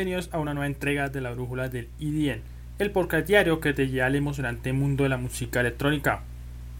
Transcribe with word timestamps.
Bienvenidos 0.00 0.30
a 0.32 0.38
una 0.38 0.54
nueva 0.54 0.66
entrega 0.66 1.10
de 1.10 1.20
la 1.20 1.30
brújula 1.32 1.68
del 1.68 1.90
IDN, 1.98 2.40
el 2.78 2.90
podcast 2.90 3.26
diario 3.26 3.60
que 3.60 3.74
te 3.74 3.86
lleva 3.88 4.06
al 4.06 4.16
emocionante 4.16 4.72
mundo 4.72 5.02
de 5.02 5.10
la 5.10 5.18
música 5.18 5.60
electrónica. 5.60 6.22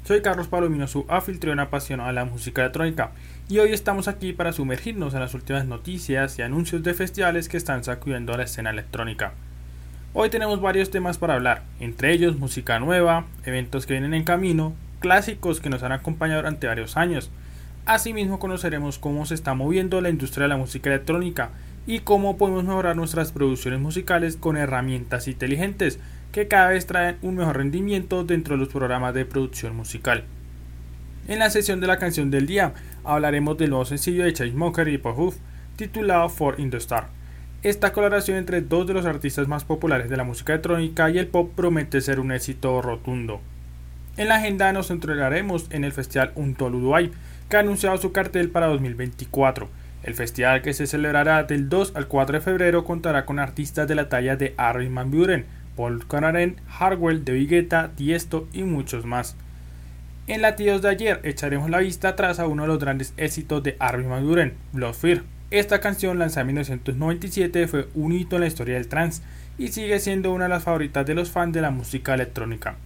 Soy 0.05 0.23
Carlos 0.23 0.49
Palomino, 0.49 0.89
su 0.89 1.05
anfitrión 1.07 1.61
apasionado 1.61 2.09
a 2.09 2.15
la 2.15 2.25
música 2.25 2.63
electrónica, 2.63 3.13
y 3.47 3.59
hoy 3.59 3.75
estamos 3.75 4.09
aquí 4.09 4.33
para 4.33 4.55
sumergirnos 4.55 5.13
en 5.13 5.21
las 5.21 5.35
últimas 5.35 5.67
noticias 5.67 6.39
y 6.39 6.43
anuncios 6.43 6.83
de 6.83 6.95
festivales 6.95 7.51
que 7.51 7.59
están 7.59 7.85
sacudiendo 7.85 8.33
a 8.33 8.39
la 8.39 8.45
escena 8.45 8.71
electrónica. 8.71 9.35
Hoy 10.15 10.31
tenemos 10.31 10.63
varios 10.63 10.91
temas 10.91 11.19
para 11.19 11.35
hablar, 11.35 11.65
entre 11.79 12.15
ellos 12.15 12.39
música 12.39 12.81
nueva, 12.81 13.27
eventos 13.45 13.85
que 13.85 13.93
vienen 13.93 14.15
en 14.15 14.25
camino, 14.25 14.73
clásicos 15.01 15.61
que 15.61 15.69
nos 15.69 15.83
han 15.83 15.93
acompañado 15.93 16.41
durante 16.41 16.69
varios 16.69 16.97
años. 16.97 17.31
Asimismo 17.85 18.39
conoceremos 18.39 18.99
cómo 18.99 19.27
se 19.27 19.35
está 19.35 19.53
moviendo 19.53 20.01
la 20.01 20.09
industria 20.09 20.45
de 20.45 20.49
la 20.49 20.57
música 20.57 20.89
electrónica 20.89 21.51
y 21.87 22.01
cómo 22.01 22.37
podemos 22.37 22.65
mejorar 22.65 22.97
nuestras 22.97 23.33
producciones 23.33 23.81
musicales 23.81 24.37
con 24.37 24.57
herramientas 24.57 25.29
inteligentes 25.29 25.99
que 26.33 26.49
cada 26.49 26.69
vez 26.69 26.87
traen 26.87 27.17
un 27.23 27.37
mejor 27.37 27.57
rendimiento 27.57 28.25
dentro 28.25 28.55
de 28.55 28.61
los 28.61 28.69
programas 28.69 29.15
de 29.15 29.25
producción 29.25 29.75
musical. 29.75 30.25
En 31.29 31.39
la 31.39 31.51
sesión 31.51 31.81
de 31.81 31.87
la 31.87 31.99
canción 31.99 32.31
del 32.31 32.47
día 32.47 32.73
hablaremos 33.05 33.59
del 33.59 33.71
nuevo 33.71 33.85
sencillo 33.85 34.25
de 34.25 34.33
Chainsmokers 34.33 34.93
y 34.93 34.99
Pop 34.99 35.35
titulado 35.77 36.29
For 36.29 36.61
in 36.61 36.71
the 36.71 36.77
Star. 36.77 37.09
Esta 37.63 37.93
colaboración 37.93 38.39
entre 38.39 38.63
dos 38.63 38.87
de 38.87 38.95
los 38.95 39.05
artistas 39.05 39.47
más 39.49 39.65
populares 39.65 40.09
de 40.09 40.17
la 40.17 40.25
música 40.25 40.55
electrónica 40.55 41.11
y 41.11 41.19
el 41.19 41.27
pop 41.27 41.53
promete 41.55 42.01
ser 42.01 42.19
un 42.19 42.33
éxito 42.33 42.81
rotundo. 42.81 43.41
En 44.17 44.29
la 44.29 44.37
agenda 44.37 44.73
nos 44.73 44.89
centraremos 44.89 45.67
en 45.71 45.85
el 45.85 45.93
festival 45.93 46.33
Untoluduay, 46.37 47.11
que 47.49 47.57
ha 47.57 47.61
anunciado 47.61 47.99
su 47.99 48.13
cartel 48.13 48.51
para 48.51 48.67
2024 48.69 49.69
el 50.03 50.15
festival 50.15 50.63
que 50.63 50.73
se 50.73 50.87
celebrará 50.87 51.43
del 51.43 51.69
2 51.69 51.93
al 51.95 52.09
4 52.09 52.39
de 52.39 52.45
febrero 52.45 52.85
contará 52.85 53.27
con 53.27 53.39
artistas 53.39 53.87
de 53.87 53.95
la 53.95 54.09
talla 54.09 54.37
de 54.37 54.55
Armin 54.57 54.95
van 54.95 55.11
Buren, 55.11 55.45
Paul 55.77 56.07
Conaren, 56.07 56.57
Hardwell, 56.69 57.25
De 57.25 57.33
Vigueta, 57.33 57.91
Tiesto 57.97 58.49
y 58.53 58.63
muchos 58.63 59.05
más. 59.05 59.37
En 60.27 60.43
Latidos 60.43 60.81
de 60.83 60.89
ayer 60.89 61.21
echaremos 61.23 61.69
la 61.69 61.79
vista 61.79 62.11
atrás 62.11 62.39
a 62.39 62.47
uno 62.47 62.63
de 62.63 62.69
los 62.69 62.79
grandes 62.79 63.13
éxitos 63.17 63.63
de 63.63 63.77
Armin 63.79 64.09
van 64.09 64.27
Buren, 64.27 64.55
Blood 64.73 64.95
Fear. 64.95 65.23
Esta 65.51 65.81
canción 65.81 66.19
lanzada 66.19 66.43
en 66.43 66.47
1997 66.49 67.67
fue 67.67 67.89
un 67.95 68.13
hito 68.13 68.37
en 68.37 68.43
la 68.43 68.47
historia 68.47 68.77
del 68.77 68.89
trance 68.89 69.23
y 69.59 69.69
sigue 69.69 69.99
siendo 69.99 70.33
una 70.33 70.45
de 70.45 70.51
las 70.51 70.63
favoritas 70.63 71.05
de 71.05 71.15
los 71.15 71.31
fans 71.31 71.53
de 71.53 71.61
la 71.61 71.71
música 71.71 72.15
electrónica. 72.15 72.77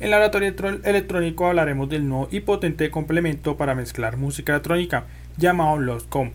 En 0.00 0.12
laboratorio 0.12 0.54
electrónico 0.84 1.48
hablaremos 1.48 1.88
del 1.88 2.08
nuevo 2.08 2.28
y 2.30 2.40
potente 2.40 2.88
complemento 2.90 3.56
para 3.56 3.74
mezclar 3.74 4.16
música 4.16 4.52
electrónica 4.52 5.06
llamado 5.38 5.78
Lostcom. 5.78 6.32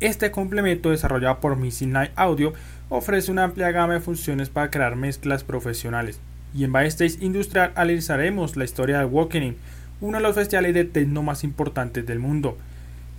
Este 0.00 0.30
complemento 0.30 0.90
desarrollado 0.90 1.40
por 1.40 1.56
Missing 1.56 1.92
Night 1.92 2.12
Audio 2.16 2.52
ofrece 2.88 3.30
una 3.30 3.44
amplia 3.44 3.70
gama 3.70 3.94
de 3.94 4.00
funciones 4.00 4.50
para 4.50 4.70
crear 4.70 4.96
mezclas 4.96 5.44
profesionales. 5.44 6.20
Y 6.54 6.64
en 6.64 6.72
Backstage 6.72 7.22
Industrial 7.22 7.72
analizaremos 7.76 8.56
la 8.56 8.64
historia 8.64 8.98
de 8.98 9.04
Walking 9.04 9.52
uno 10.00 10.16
de 10.16 10.22
los 10.22 10.34
festivales 10.34 10.74
de 10.74 10.84
techno 10.84 11.22
más 11.22 11.44
importantes 11.44 12.06
del 12.06 12.18
mundo. 12.18 12.56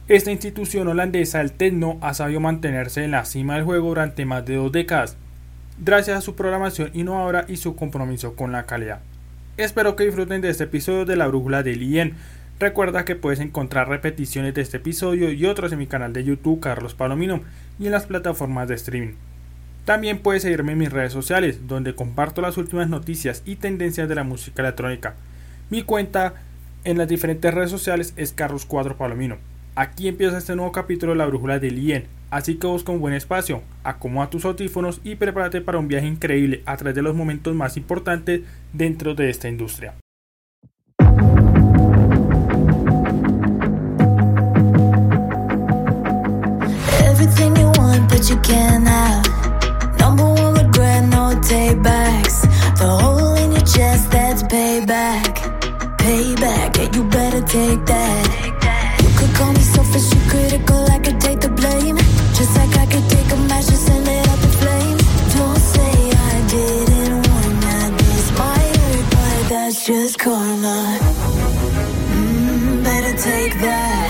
Esta 0.07 0.31
institución 0.31 0.87
holandesa 0.87 1.37
del 1.37 1.51
techno 1.51 1.97
ha 2.01 2.13
sabido 2.13 2.39
mantenerse 2.39 3.03
en 3.03 3.11
la 3.11 3.23
cima 3.23 3.55
del 3.55 3.63
juego 3.63 3.89
durante 3.89 4.25
más 4.25 4.45
de 4.45 4.55
dos 4.55 4.71
décadas. 4.71 5.15
gracias 5.83 6.17
a 6.17 6.21
su 6.21 6.35
programación 6.35 6.91
innovadora 6.93 7.45
y 7.47 7.57
su 7.57 7.75
compromiso 7.75 8.35
con 8.35 8.51
la 8.51 8.65
calidad. 8.65 8.99
Espero 9.57 9.95
que 9.95 10.05
disfruten 10.05 10.41
de 10.41 10.49
este 10.49 10.65
episodio 10.65 11.05
de 11.05 11.15
la 11.15 11.27
brújula 11.27 11.63
del 11.63 11.81
IEN. 11.81 12.15
Recuerda 12.61 13.05
que 13.05 13.15
puedes 13.15 13.39
encontrar 13.39 13.89
repeticiones 13.89 14.53
de 14.53 14.61
este 14.61 14.77
episodio 14.77 15.31
y 15.31 15.47
otros 15.47 15.71
en 15.71 15.79
mi 15.79 15.87
canal 15.87 16.13
de 16.13 16.23
YouTube 16.23 16.59
Carlos 16.59 16.93
Palomino 16.93 17.41
y 17.79 17.87
en 17.87 17.91
las 17.91 18.05
plataformas 18.05 18.67
de 18.67 18.75
streaming. 18.75 19.15
También 19.83 20.19
puedes 20.19 20.43
seguirme 20.43 20.73
en 20.73 20.77
mis 20.77 20.91
redes 20.91 21.11
sociales, 21.11 21.67
donde 21.67 21.95
comparto 21.95 22.39
las 22.39 22.57
últimas 22.57 22.87
noticias 22.87 23.41
y 23.45 23.55
tendencias 23.55 24.07
de 24.07 24.13
la 24.13 24.23
música 24.23 24.61
electrónica. 24.61 25.15
Mi 25.71 25.81
cuenta 25.81 26.35
en 26.83 26.99
las 26.99 27.07
diferentes 27.07 27.51
redes 27.51 27.71
sociales 27.71 28.13
es 28.15 28.31
Carlos 28.31 28.67
Cuadro 28.67 28.95
Palomino. 28.95 29.37
Aquí 29.73 30.07
empieza 30.07 30.37
este 30.37 30.55
nuevo 30.55 30.71
capítulo 30.71 31.13
de 31.13 31.17
la 31.17 31.25
brújula 31.25 31.57
del 31.57 31.79
IEN, 31.79 32.05
así 32.29 32.57
que 32.57 32.67
busca 32.67 32.91
un 32.91 32.99
buen 32.99 33.15
espacio, 33.15 33.63
acomoda 33.83 34.29
tus 34.29 34.45
audífonos 34.45 35.01
y 35.03 35.15
prepárate 35.15 35.61
para 35.61 35.79
un 35.79 35.87
viaje 35.87 36.05
increíble 36.05 36.61
a 36.67 36.77
través 36.77 36.93
de 36.93 37.01
los 37.01 37.15
momentos 37.15 37.55
más 37.55 37.75
importantes 37.75 38.41
dentro 38.71 39.15
de 39.15 39.31
esta 39.31 39.49
industria. 39.49 39.95
Take 51.51 51.83
back. 51.83 52.23
The 52.79 52.87
hole 53.01 53.35
in 53.35 53.51
your 53.51 53.65
chest, 53.73 54.09
that's 54.11 54.41
payback. 54.43 55.33
Payback, 55.97 56.69
yeah, 56.77 56.89
you 56.95 57.03
better 57.17 57.41
take 57.41 57.81
that. 57.93 58.25
You 59.03 59.09
could 59.17 59.33
call 59.35 59.51
me 59.53 59.63
selfish 59.75 60.11
and 60.15 60.25
critical, 60.31 60.81
I 60.95 60.99
could 60.99 61.19
take 61.19 61.39
the 61.41 61.49
blame. 61.49 61.97
Just 62.37 62.53
like 62.57 62.73
I 62.83 62.85
could 62.91 63.07
take 63.15 63.29
a 63.37 63.39
match 63.49 63.67
and 63.75 63.81
send 63.87 64.07
it 64.07 64.27
up 64.33 64.41
in 64.47 64.53
flames. 64.61 65.03
Don't 65.35 65.63
say 65.73 65.93
I 66.31 66.35
didn't 66.55 67.19
warn 67.27 67.53
that 67.65 67.89
this 67.99 68.27
might 68.39 68.75
hurt, 68.81 69.05
but 69.15 69.49
that's 69.49 69.85
just 69.85 70.17
karma. 70.19 70.77
Mm, 72.15 72.83
better 72.83 73.15
take 73.29 73.53
that. 73.65 74.00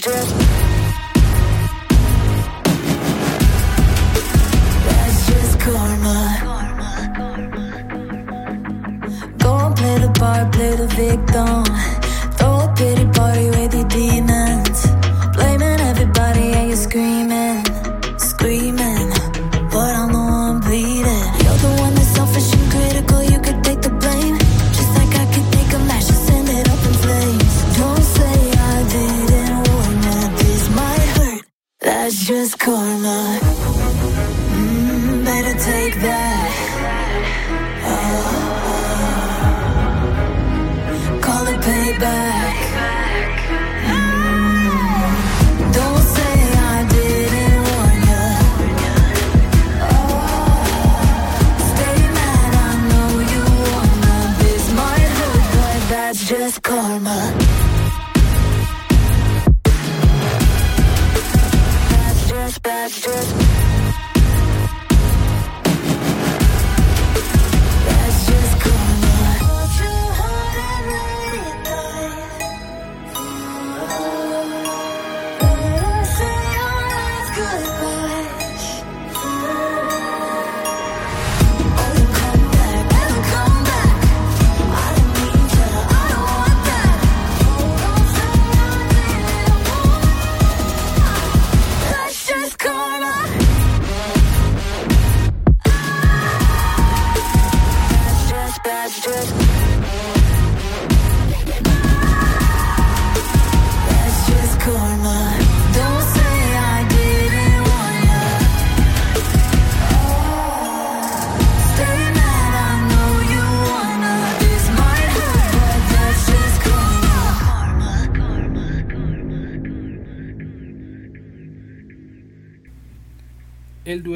just. 0.00 0.32
play 9.76 9.98
the 9.98 10.10
part, 10.18 10.52
play 10.52 10.76
the 10.76 10.86
victim. 10.86 11.64
Throw 12.36 12.60
a 12.60 12.74
pity 12.76 13.06
party 13.06 13.50
with 13.50 13.74
your 13.74 13.88
demons. 13.88 14.51
wanna. 33.02 33.40
Mm, 34.52 35.24
better 35.24 35.54
take 35.58 35.94
that. 36.00 36.50
Oh. 37.84 38.28
Call 41.20 41.46
it 41.46 41.60
payback. 41.60 42.41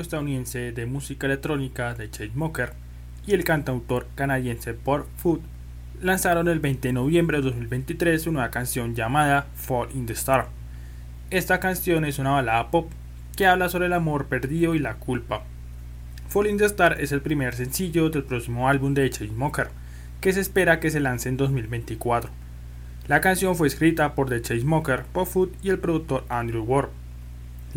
Estadounidense 0.07 0.73
de 0.73 0.87
música 0.87 1.27
electrónica 1.27 1.95
de 1.95 2.11
Chainsmokers 2.11 2.73
y 3.27 3.35
el 3.35 3.45
cantautor 3.45 4.07
canadiense 4.15 4.73
Port 4.73 5.07
Food 5.17 5.41
lanzaron 6.01 6.49
el 6.49 6.61
20 6.61 6.89
de 6.89 6.93
noviembre 6.93 7.39
de 7.39 7.45
2023 7.45 8.27
una 8.27 8.35
nueva 8.35 8.51
canción 8.51 8.95
llamada 8.95 9.47
Fall 9.55 9.89
in 9.95 10.07
the 10.07 10.13
Star. 10.13 10.49
Esta 11.31 11.59
canción 11.59 12.05
es 12.05 12.19
una 12.19 12.31
balada 12.31 12.71
pop 12.71 12.91
que 13.37 13.47
habla 13.47 13.69
sobre 13.69 13.87
el 13.87 13.93
amor 13.93 14.27
perdido 14.27 14.75
y 14.75 14.79
la 14.79 14.95
culpa. 14.95 15.43
Fall 16.29 16.47
in 16.47 16.59
the 16.59 16.67
Star 16.67 17.01
es 17.01 17.13
el 17.13 17.21
primer 17.21 17.55
sencillo 17.55 18.09
del 18.09 18.25
próximo 18.25 18.69
álbum 18.69 18.95
de 18.95 19.11
Chainsmokers, 19.11 19.71
que 20.21 20.33
se 20.33 20.41
espera 20.41 20.81
que 20.81 20.91
se 20.91 21.01
lance 21.01 21.29
en 21.29 21.37
2024. 21.37 22.31
La 23.09 23.21
canción 23.21 23.57
fue 23.57 23.67
escrita 23.67 24.15
por 24.15 24.29
The 24.29 24.43
Chainsmokers, 24.43 25.05
Pop 25.13 25.27
Food 25.27 25.51
y 25.63 25.71
el 25.71 25.79
productor 25.79 26.25
Andrew 26.29 26.65
Ward. 26.65 26.91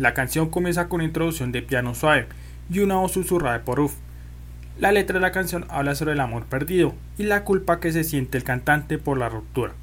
La 0.00 0.14
canción 0.14 0.48
comienza 0.48 0.88
con 0.88 1.00
una 1.00 1.04
introducción 1.04 1.52
de 1.52 1.60
piano 1.60 1.94
suave 1.94 2.26
y 2.70 2.78
una 2.78 2.94
voz 2.94 3.12
susurrada 3.12 3.60
por 3.66 3.80
Uf. 3.80 3.96
La 4.78 4.92
letra 4.92 5.16
de 5.16 5.20
la 5.20 5.30
canción 5.30 5.66
habla 5.68 5.94
sobre 5.94 6.14
el 6.14 6.20
amor 6.20 6.46
perdido 6.46 6.94
y 7.18 7.24
la 7.24 7.44
culpa 7.44 7.80
que 7.80 7.92
se 7.92 8.02
siente 8.02 8.38
el 8.38 8.44
cantante 8.44 8.96
por 8.96 9.18
la 9.18 9.28
ruptura. 9.28 9.74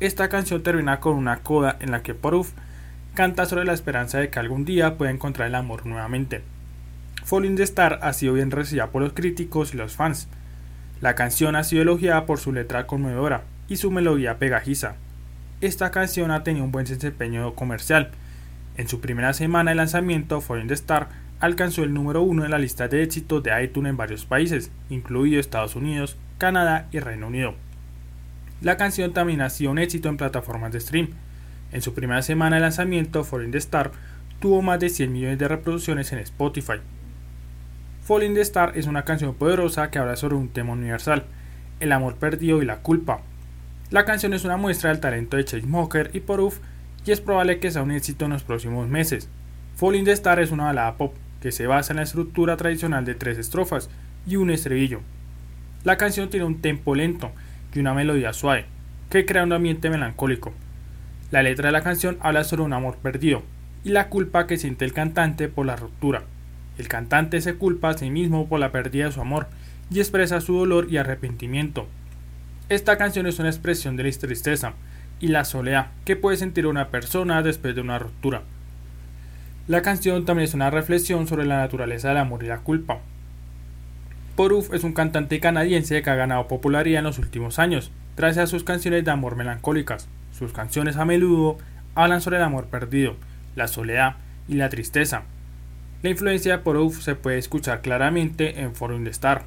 Esta 0.00 0.28
canción 0.28 0.64
termina 0.64 0.98
con 0.98 1.14
una 1.14 1.44
coda 1.44 1.76
en 1.78 1.92
la 1.92 2.02
que 2.02 2.12
Poruf 2.12 2.50
canta 3.14 3.46
sobre 3.46 3.64
la 3.64 3.72
esperanza 3.72 4.18
de 4.18 4.30
que 4.30 4.40
algún 4.40 4.64
día 4.64 4.98
pueda 4.98 5.12
encontrar 5.12 5.46
el 5.46 5.54
amor 5.54 5.86
nuevamente. 5.86 6.42
Falling 7.24 7.54
the 7.54 7.62
Star 7.62 8.00
ha 8.02 8.12
sido 8.14 8.32
bien 8.32 8.50
recibida 8.50 8.88
por 8.88 9.00
los 9.00 9.12
críticos 9.12 9.74
y 9.74 9.76
los 9.76 9.94
fans. 9.94 10.26
La 11.00 11.14
canción 11.14 11.54
ha 11.54 11.62
sido 11.62 11.82
elogiada 11.82 12.26
por 12.26 12.40
su 12.40 12.52
letra 12.52 12.88
conmovedora 12.88 13.44
y 13.68 13.76
su 13.76 13.92
melodía 13.92 14.38
pegajiza. 14.38 14.96
Esta 15.60 15.92
canción 15.92 16.32
ha 16.32 16.42
tenido 16.42 16.64
un 16.64 16.72
buen 16.72 16.84
desempeño 16.84 17.54
comercial 17.54 18.10
en 18.76 18.88
su 18.88 19.00
primera 19.00 19.34
semana 19.34 19.70
de 19.70 19.74
lanzamiento, 19.74 20.40
Falling 20.40 20.68
the 20.68 20.74
Star 20.74 21.08
alcanzó 21.40 21.82
el 21.82 21.92
número 21.92 22.22
uno 22.22 22.44
en 22.44 22.50
la 22.50 22.58
lista 22.58 22.88
de 22.88 23.02
éxitos 23.02 23.42
de 23.42 23.62
iTunes 23.62 23.90
en 23.90 23.96
varios 23.96 24.24
países, 24.24 24.70
incluido 24.88 25.40
Estados 25.40 25.76
Unidos, 25.76 26.16
Canadá 26.38 26.88
y 26.90 27.00
Reino 27.00 27.26
Unido. 27.26 27.54
La 28.62 28.76
canción 28.76 29.12
también 29.12 29.40
ha 29.42 29.50
sido 29.50 29.72
un 29.72 29.78
éxito 29.78 30.08
en 30.08 30.16
plataformas 30.16 30.72
de 30.72 30.80
stream. 30.80 31.10
En 31.72 31.82
su 31.82 31.94
primera 31.94 32.22
semana 32.22 32.56
de 32.56 32.62
lanzamiento, 32.62 33.24
Falling 33.24 33.50
the 33.50 33.58
Star 33.58 33.90
tuvo 34.40 34.62
más 34.62 34.80
de 34.80 34.88
100 34.88 35.12
millones 35.12 35.38
de 35.38 35.48
reproducciones 35.48 36.12
en 36.12 36.20
Spotify. 36.20 36.80
Falling 38.04 38.34
the 38.34 38.40
Star 38.40 38.72
es 38.76 38.86
una 38.86 39.04
canción 39.04 39.34
poderosa 39.34 39.90
que 39.90 39.98
habla 39.98 40.16
sobre 40.16 40.36
un 40.36 40.48
tema 40.48 40.72
universal, 40.72 41.24
El 41.80 41.92
amor 41.92 42.14
perdido 42.14 42.62
y 42.62 42.64
la 42.64 42.78
culpa. 42.78 43.20
La 43.90 44.04
canción 44.04 44.32
es 44.32 44.44
una 44.44 44.56
muestra 44.56 44.90
del 44.90 45.00
talento 45.00 45.36
de 45.36 45.44
Chainsmokers 45.44 46.14
y 46.14 46.20
Poruf 46.20 46.60
y 47.04 47.10
es 47.10 47.20
probable 47.20 47.58
que 47.58 47.70
sea 47.70 47.82
un 47.82 47.90
éxito 47.90 48.24
en 48.24 48.32
los 48.32 48.42
próximos 48.42 48.88
meses. 48.88 49.28
Falling 49.76 50.04
the 50.04 50.12
Star 50.12 50.40
es 50.40 50.50
una 50.50 50.64
balada 50.64 50.96
pop 50.96 51.14
que 51.40 51.52
se 51.52 51.66
basa 51.66 51.92
en 51.92 51.96
la 51.96 52.04
estructura 52.04 52.56
tradicional 52.56 53.04
de 53.04 53.14
tres 53.14 53.38
estrofas 53.38 53.90
y 54.26 54.36
un 54.36 54.50
estribillo. 54.50 55.00
La 55.84 55.96
canción 55.96 56.30
tiene 56.30 56.46
un 56.46 56.60
tempo 56.60 56.94
lento 56.94 57.32
y 57.74 57.80
una 57.80 57.94
melodía 57.94 58.32
suave, 58.32 58.66
que 59.10 59.26
crea 59.26 59.42
un 59.42 59.52
ambiente 59.52 59.90
melancólico. 59.90 60.52
La 61.32 61.42
letra 61.42 61.66
de 61.66 61.72
la 61.72 61.82
canción 61.82 62.18
habla 62.20 62.44
sobre 62.44 62.62
un 62.62 62.72
amor 62.72 62.96
perdido 62.96 63.42
y 63.84 63.88
la 63.88 64.08
culpa 64.08 64.46
que 64.46 64.58
siente 64.58 64.84
el 64.84 64.92
cantante 64.92 65.48
por 65.48 65.66
la 65.66 65.76
ruptura. 65.76 66.22
El 66.78 66.88
cantante 66.88 67.40
se 67.40 67.54
culpa 67.54 67.90
a 67.90 67.98
sí 67.98 68.10
mismo 68.10 68.48
por 68.48 68.60
la 68.60 68.70
pérdida 68.70 69.06
de 69.06 69.12
su 69.12 69.20
amor 69.20 69.48
y 69.90 69.98
expresa 69.98 70.40
su 70.40 70.56
dolor 70.56 70.86
y 70.90 70.98
arrepentimiento. 70.98 71.86
Esta 72.68 72.96
canción 72.96 73.26
es 73.26 73.38
una 73.38 73.48
expresión 73.48 73.96
de 73.96 74.04
la 74.04 74.10
tristeza 74.10 74.74
y 75.22 75.28
la 75.28 75.44
soledad 75.46 75.86
que 76.04 76.16
puede 76.16 76.36
sentir 76.36 76.66
una 76.66 76.88
persona 76.88 77.42
después 77.42 77.74
de 77.74 77.80
una 77.80 77.98
ruptura. 77.98 78.42
La 79.68 79.80
canción 79.80 80.24
también 80.24 80.48
es 80.48 80.54
una 80.54 80.68
reflexión 80.68 81.28
sobre 81.28 81.46
la 81.46 81.58
naturaleza 81.58 82.08
del 82.08 82.16
amor 82.18 82.42
y 82.42 82.48
la 82.48 82.58
culpa. 82.58 82.98
Poruf 84.34 84.74
es 84.74 84.82
un 84.82 84.92
cantante 84.92 85.38
canadiense 85.38 86.02
que 86.02 86.10
ha 86.10 86.16
ganado 86.16 86.48
popularidad 86.48 86.98
en 86.98 87.04
los 87.04 87.20
últimos 87.20 87.60
años, 87.60 87.92
gracias 88.16 88.44
a 88.44 88.46
sus 88.48 88.64
canciones 88.64 89.04
de 89.04 89.12
amor 89.12 89.36
melancólicas. 89.36 90.08
Sus 90.36 90.52
canciones 90.52 90.96
a 90.96 91.04
menudo 91.04 91.56
hablan 91.94 92.20
sobre 92.20 92.38
el 92.38 92.42
amor 92.42 92.66
perdido, 92.66 93.14
la 93.54 93.68
soledad 93.68 94.16
y 94.48 94.54
la 94.54 94.70
tristeza. 94.70 95.22
La 96.02 96.10
influencia 96.10 96.56
de 96.56 96.62
Poruf 96.64 97.00
se 97.00 97.14
puede 97.14 97.38
escuchar 97.38 97.80
claramente 97.80 98.60
en 98.60 98.74
Forum 98.74 99.04
the 99.04 99.10
Star. 99.10 99.44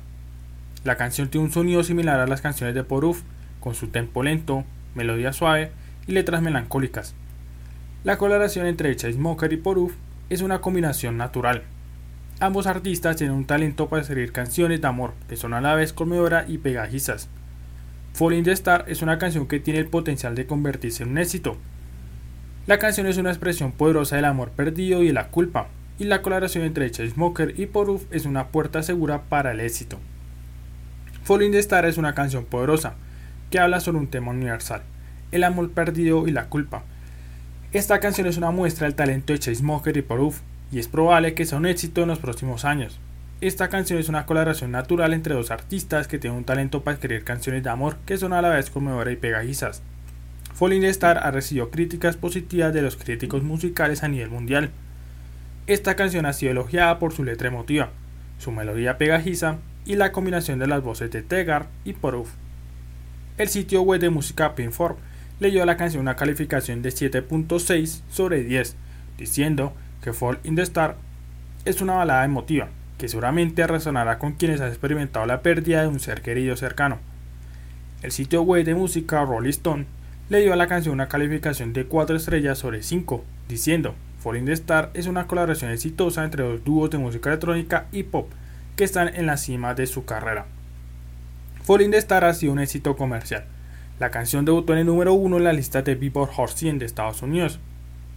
La 0.85 0.95
canción 0.95 1.27
tiene 1.27 1.47
un 1.47 1.51
sonido 1.51 1.83
similar 1.83 2.21
a 2.21 2.27
las 2.27 2.39
canciones 2.39 2.75
de 2.75 2.85
Poruf, 2.85 3.23
con 3.59 3.75
su 3.75 3.87
tempo 3.87 4.23
lento, 4.23 4.63
melodía 4.95 5.33
suave 5.33 5.71
y 6.07 6.13
letras 6.13 6.41
melancólicas. 6.41 7.13
La 8.03 8.17
colaboración 8.17 8.65
entre 8.65 8.97
Smoker 8.97 9.51
y 9.53 9.57
Poruf 9.57 9.93
es 10.29 10.41
una 10.41 10.61
combinación 10.61 11.17
natural. 11.17 11.63
Ambos 12.39 12.67
artistas 12.67 13.15
tienen 13.15 13.35
un 13.35 13.45
talento 13.45 13.87
para 13.87 14.01
escribir 14.01 14.31
canciones 14.31 14.81
de 14.81 14.87
amor 14.87 15.13
que 15.29 15.37
son 15.37 15.53
a 15.53 15.61
la 15.61 15.75
vez 15.75 15.93
conmovedoras 15.93 16.49
y 16.49 16.57
pegajizas. 16.57 17.29
Falling 18.13 18.43
the 18.43 18.51
Star 18.51 18.85
es 18.87 19.01
una 19.01 19.17
canción 19.17 19.47
que 19.47 19.59
tiene 19.59 19.79
el 19.79 19.87
potencial 19.87 20.35
de 20.35 20.45
convertirse 20.45 21.03
en 21.03 21.09
un 21.09 21.17
éxito. 21.17 21.57
La 22.67 22.79
canción 22.79 23.07
es 23.07 23.17
una 23.17 23.29
expresión 23.29 23.71
poderosa 23.71 24.15
del 24.15 24.25
amor 24.25 24.49
perdido 24.51 25.03
y 25.03 25.07
de 25.07 25.13
la 25.13 25.29
culpa, 25.29 25.67
y 25.97 26.05
la 26.05 26.21
colaboración 26.21 26.63
entre 26.63 26.89
Smoker 26.89 27.59
y 27.59 27.67
Poruf 27.67 28.03
es 28.11 28.25
una 28.25 28.47
puerta 28.47 28.83
segura 28.83 29.23
para 29.23 29.51
el 29.51 29.59
éxito. 29.59 29.99
Falling 31.23 31.51
the 31.51 31.59
Star 31.59 31.85
es 31.85 31.97
una 31.97 32.13
canción 32.13 32.45
poderosa 32.45 32.95
que 33.55 33.61
habla 33.61 33.79
sobre 33.79 33.99
un 33.99 34.07
tema 34.07 34.31
universal, 34.31 34.81
el 35.31 35.45
amor 35.45 35.71
perdido 35.71 36.27
y 36.27 36.31
la 36.31 36.47
culpa. 36.47 36.83
Esta 37.71 38.01
canción 38.01 38.27
es 38.27 38.35
una 38.35 38.51
muestra 38.51 38.85
del 38.85 38.95
talento 38.95 39.31
de 39.31 39.55
Smoker 39.55 39.95
y 39.95 40.01
Poruf, 40.01 40.41
y 40.73 40.79
es 40.79 40.89
probable 40.89 41.35
que 41.35 41.45
sea 41.45 41.59
un 41.59 41.65
éxito 41.65 42.01
en 42.01 42.09
los 42.09 42.19
próximos 42.19 42.65
años. 42.65 42.99
Esta 43.39 43.69
canción 43.69 43.97
es 43.97 44.09
una 44.09 44.25
colaboración 44.25 44.71
natural 44.71 45.13
entre 45.13 45.35
dos 45.35 45.51
artistas 45.51 46.09
que 46.09 46.19
tienen 46.19 46.37
un 46.37 46.43
talento 46.43 46.83
para 46.83 46.95
escribir 46.95 47.23
canciones 47.23 47.63
de 47.63 47.69
amor 47.69 47.95
que 48.05 48.17
son 48.17 48.33
a 48.33 48.41
la 48.41 48.49
vez 48.49 48.69
conmovedoras 48.69 49.13
y 49.13 49.15
pegajizas. 49.15 49.81
Falling 50.53 50.83
Star 50.83 51.19
ha 51.19 51.31
recibido 51.31 51.71
críticas 51.71 52.17
positivas 52.17 52.73
de 52.73 52.81
los 52.81 52.97
críticos 52.97 53.41
musicales 53.41 54.03
a 54.03 54.09
nivel 54.09 54.31
mundial. 54.31 54.71
Esta 55.65 55.95
canción 55.95 56.25
ha 56.25 56.33
sido 56.33 56.51
elogiada 56.51 56.99
por 56.99 57.13
su 57.13 57.23
letra 57.23 57.47
emotiva, 57.47 57.91
su 58.37 58.51
melodía 58.51 58.97
pegajiza 58.97 59.59
y 59.85 59.95
la 59.95 60.11
combinación 60.11 60.59
de 60.59 60.67
las 60.67 60.83
voces 60.83 61.09
de 61.09 61.21
Tegar 61.21 61.67
y 61.85 61.93
Poruf. 61.93 62.31
El 63.37 63.49
sitio 63.49 63.81
web 63.81 63.99
de 63.99 64.09
música 64.09 64.55
Pinform 64.55 64.95
le 65.41 65.51
dio 65.51 65.61
a 65.61 65.65
la 65.65 65.75
canción 65.75 65.99
una 65.99 66.15
calificación 66.15 66.81
de 66.81 66.87
7.6 66.87 67.99
sobre 68.09 68.45
10, 68.45 68.77
diciendo 69.17 69.73
que 70.01 70.13
Fall 70.13 70.39
in 70.45 70.55
the 70.55 70.61
Star 70.61 70.95
es 71.65 71.81
una 71.81 71.95
balada 71.95 72.23
emotiva 72.23 72.69
que 72.97 73.09
seguramente 73.09 73.67
resonará 73.67 74.19
con 74.19 74.35
quienes 74.35 74.61
han 74.61 74.69
experimentado 74.69 75.25
la 75.25 75.41
pérdida 75.41 75.81
de 75.81 75.89
un 75.89 75.99
ser 75.99 76.21
querido 76.21 76.55
cercano. 76.55 76.99
El 78.03 78.13
sitio 78.13 78.41
web 78.41 78.63
de 78.63 78.73
música 78.73 79.25
Rolling 79.25 79.49
Stone 79.49 79.85
le 80.29 80.39
dio 80.39 80.53
a 80.53 80.55
la 80.55 80.67
canción 80.67 80.93
una 80.93 81.09
calificación 81.09 81.73
de 81.73 81.87
4 81.87 82.15
estrellas 82.15 82.57
sobre 82.57 82.83
5, 82.83 83.21
diciendo 83.49 83.95
Fall 84.19 84.37
in 84.37 84.45
the 84.45 84.53
Star 84.53 84.91
es 84.93 85.07
una 85.07 85.27
colaboración 85.27 85.71
exitosa 85.71 86.23
entre 86.23 86.45
dos 86.45 86.63
dúos 86.63 86.89
de 86.89 86.99
música 86.99 87.31
electrónica 87.31 87.87
y 87.91 88.03
pop 88.03 88.31
que 88.77 88.85
están 88.85 89.13
en 89.13 89.25
la 89.25 89.35
cima 89.35 89.73
de 89.73 89.87
su 89.87 90.05
carrera. 90.05 90.45
Falling 91.65 91.91
the 91.91 91.97
Star 91.97 92.23
ha 92.25 92.33
sido 92.33 92.53
un 92.53 92.59
éxito 92.59 92.95
comercial. 92.95 93.45
La 93.99 94.11
canción 94.11 94.45
debutó 94.45 94.73
en 94.73 94.79
el 94.79 94.85
número 94.85 95.13
1 95.13 95.37
en 95.37 95.43
la 95.43 95.53
lista 95.53 95.81
de 95.81 95.95
Billboard 95.95 96.31
Hot 96.31 96.51
100 96.51 96.79
de 96.79 96.85
Estados 96.85 97.21
Unidos 97.21 97.59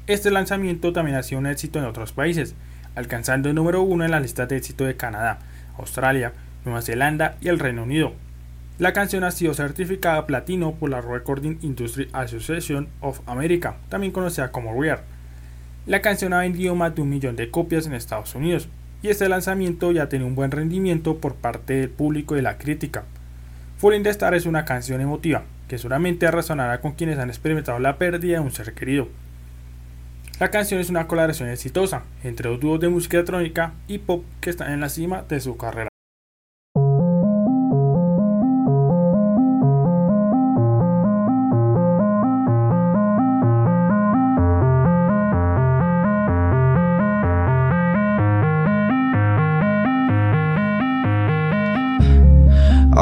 este 0.09 0.31
lanzamiento 0.31 0.95
también 0.95 1.19
ha 1.19 1.23
sido 1.23 1.39
un 1.39 1.47
éxito 1.47 1.79
en 1.79 1.85
otros 1.85 2.13
países, 2.13 2.55
alcanzando 2.95 3.51
el 3.51 3.55
número 3.55 3.83
uno 3.83 4.07
en 4.07 4.11
la 4.11 4.21
lista 4.21 4.47
de 4.47 4.57
éxito 4.57 4.85
de 4.85 4.97
Canadá, 4.97 5.39
Australia, 5.77 6.33
Nueva 6.65 6.81
Zelanda 6.81 7.37
y 7.43 7.49
el 7.49 7.59
Reino 7.59 7.83
Unido. 7.83 8.15
La 8.79 8.95
canción 8.95 9.23
ha 9.23 9.31
sido 9.33 9.53
certificada 9.53 10.25
platino 10.27 10.73
por 10.73 10.89
la 10.89 11.03
Recording 11.03 11.59
Industry 11.61 12.09
Association 12.15 12.89
of 13.03 13.21
America, 13.27 13.77
también 13.91 14.11
conocida 14.11 14.51
como 14.51 14.81
RIAR. 14.81 15.05
La 15.85 16.01
canción 16.01 16.33
ha 16.33 16.39
vendido 16.39 16.75
más 16.75 16.95
de 16.95 17.03
un 17.03 17.11
millón 17.11 17.37
de 17.37 17.51
copias 17.51 17.87
en 17.87 17.93
Estados 17.93 18.35
Unidos, 18.35 18.67
y 19.03 19.09
este 19.09 19.29
lanzamiento 19.29 19.93
ya 19.93 20.09
tiene 20.09 20.25
un 20.25 20.35
buen 20.35 20.53
rendimiento 20.53 21.19
por 21.19 21.35
parte 21.35 21.75
del 21.75 21.91
público 21.91 22.35
y 22.39 22.41
la 22.41 22.57
crítica. 22.57 23.05
Falling 23.79 24.03
the 24.03 24.11
Star 24.11 24.35
es 24.35 24.45
una 24.45 24.65
canción 24.65 25.01
emotiva, 25.01 25.45
que 25.69 25.79
seguramente 25.79 26.29
resonará 26.33 26.81
con 26.81 26.95
quienes 26.95 27.17
han 27.17 27.29
experimentado 27.29 27.79
la 27.79 27.97
pérdida 27.97 28.35
de 28.35 28.41
un 28.41 28.51
ser 28.51 28.75
querido. 28.75 29.07
La 30.41 30.51
canción 30.51 30.81
es 30.81 30.91
una 30.91 31.07
colaboración 31.07 31.49
exitosa 31.49 32.03
entre 32.25 32.51
dos 32.51 32.59
dúos 32.59 32.81
de 32.81 32.89
música 32.89 33.19
electrónica 33.19 33.75
y 33.87 33.99
pop 33.99 34.25
que 34.41 34.51
están 34.51 34.73
en 34.73 34.81
la 34.81 34.89
cima 34.89 35.23
de 35.29 35.39
su 35.39 35.57
carrera. 35.57 35.89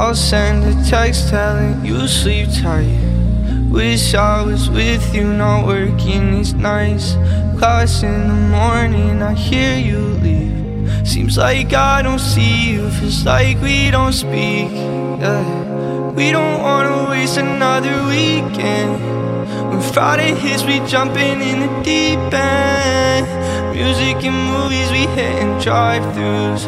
I'll 0.07 0.15
send 0.15 0.63
a 0.63 0.89
text 0.89 1.31
telling 1.31 1.85
you 1.85 2.07
sleep 2.07 2.49
tight. 2.63 2.97
Wish 3.69 4.15
I 4.15 4.41
was 4.41 4.71
with 4.71 5.13
you, 5.13 5.25
not 5.25 5.67
working 5.67 6.31
these 6.31 6.55
nights. 6.55 7.15
Class 7.59 8.05
in 8.05 8.29
the 8.29 8.41
morning, 8.57 9.21
I 9.21 9.35
hear 9.35 9.77
you 9.77 9.99
leave. 10.23 11.09
Seems 11.09 11.37
like 11.37 11.75
I 11.75 12.03
don't 12.03 12.21
see 12.21 12.71
you, 12.71 12.89
feels 12.89 13.27
like 13.27 13.61
we 13.61 13.91
don't 13.91 14.13
speak. 14.13 14.71
Yeah. 14.71 16.13
We 16.13 16.31
don't 16.31 16.63
wanna 16.63 17.11
waste 17.11 17.39
another 17.39 18.07
weekend. 18.07 19.16
When 19.77 19.93
Friday 19.93 20.35
hits, 20.35 20.65
we 20.65 20.81
jumping 20.89 21.43
in 21.43 21.61
the 21.61 21.83
deep 21.83 22.19
end. 22.33 23.27
Music 23.77 24.25
and 24.25 24.35
movies, 24.49 24.91
we 24.91 25.05
hitting 25.15 25.59
drive-throughs. 25.59 26.65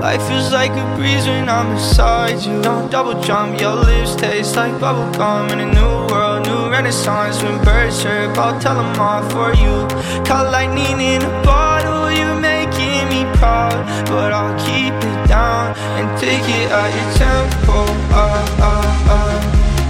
Life 0.00 0.22
feels 0.26 0.50
like 0.50 0.70
a 0.70 0.96
breeze 0.96 1.26
when 1.26 1.50
I'm 1.50 1.74
beside 1.74 2.40
you. 2.40 2.62
Don't 2.62 2.90
double 2.90 3.20
jump, 3.20 3.60
your 3.60 3.74
lips 3.74 4.16
taste 4.16 4.56
like 4.56 4.72
bubblegum 4.80 5.52
in 5.52 5.60
a 5.60 5.66
new 5.66 6.14
world, 6.14 6.46
new 6.46 6.70
renaissance. 6.70 7.42
When 7.42 7.62
birds 7.62 8.02
chirp, 8.02 8.38
I'll 8.38 8.58
tell 8.58 8.76
them 8.76 8.98
all 8.98 9.22
for 9.28 9.52
you. 9.52 9.86
Call 10.24 10.50
lightning 10.50 10.98
in 11.02 11.20
a 11.20 11.42
bottle, 11.44 12.10
you're 12.10 12.40
making 12.40 13.06
me 13.12 13.26
proud. 13.36 13.76
But 14.06 14.32
I'll 14.32 14.56
keep 14.64 14.94
it 14.94 15.28
down 15.28 15.76
and 16.00 16.08
take 16.18 16.48
it 16.48 16.72
at 16.72 16.90
your 16.96 17.10
tempo. 17.20 17.84
Ah, 18.16 18.56
ah, 18.60 19.10
ah. 19.10 19.34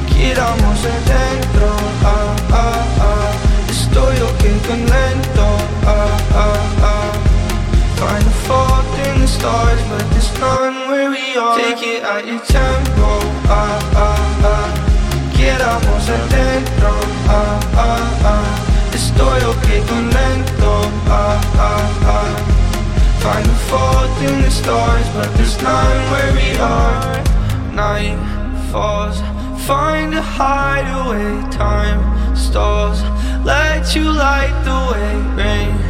Giramos 0.08 0.84
adentro. 0.84 1.83
Estoy 4.44 4.80
lento. 4.92 5.48
Ah, 5.86 6.16
ah, 6.34 6.82
ah. 6.82 7.12
Find 7.96 8.24
the 8.24 8.36
fault 8.46 8.84
in 9.06 9.20
the 9.22 9.26
stars, 9.26 9.80
but 9.88 10.04
there's 10.10 10.32
none 10.38 10.88
where 10.90 11.10
we 11.10 11.36
are. 11.36 11.56
Take 11.56 11.82
it 11.82 12.02
at 12.02 12.26
your 12.26 12.40
tempo. 12.40 13.08
Ah, 13.48 13.80
ah, 13.94 14.44
ah. 14.52 14.68
Quedamos 15.32 16.08
adentro. 16.16 16.92
Ah, 17.28 17.58
ah, 17.76 18.24
ah. 18.32 18.92
Estoy 18.92 19.40
ok 19.52 19.66
con 19.88 20.10
lento. 20.10 20.74
Ah, 21.08 21.40
ah, 21.56 22.06
ah. 22.16 22.32
Find 23.20 23.46
the 23.46 23.58
fault 23.70 24.12
in 24.28 24.42
the 24.42 24.50
stars, 24.50 25.06
but 25.16 25.32
there's 25.36 25.56
none 25.62 26.00
where 26.12 26.32
we 26.34 26.48
are. 26.60 27.00
Night 27.72 28.18
falls. 28.70 29.22
Find 29.66 30.12
a 30.14 30.20
hideaway. 30.20 31.40
Time 31.50 32.00
stalls. 32.36 33.00
Let 33.44 33.94
you 33.94 34.04
light 34.10 34.56
the 34.64 34.76
way. 34.90 35.10
Rain 35.36 35.84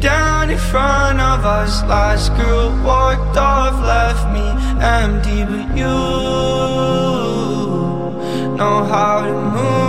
down 0.00 0.50
in 0.50 0.58
front 0.58 1.20
of 1.20 1.44
us. 1.44 1.82
Last 1.84 2.34
girl 2.36 2.70
walked 2.84 3.36
off, 3.36 3.74
left 3.82 4.28
me 4.32 4.46
empty, 4.82 5.44
but 5.44 5.76
you 5.76 5.96
know 8.56 8.84
how 8.84 9.20
to 9.26 9.34
move. 9.56 9.88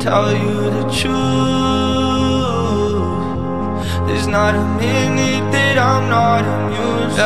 Tell 0.00 0.32
you 0.32 0.70
the 0.76 0.84
truth. 0.98 1.12
There's 4.06 4.26
not 4.26 4.54
a 4.54 4.64
minute 4.80 5.52
that 5.52 5.78
I'm 5.78 6.08
not 6.08 6.44
amused. 6.54 7.18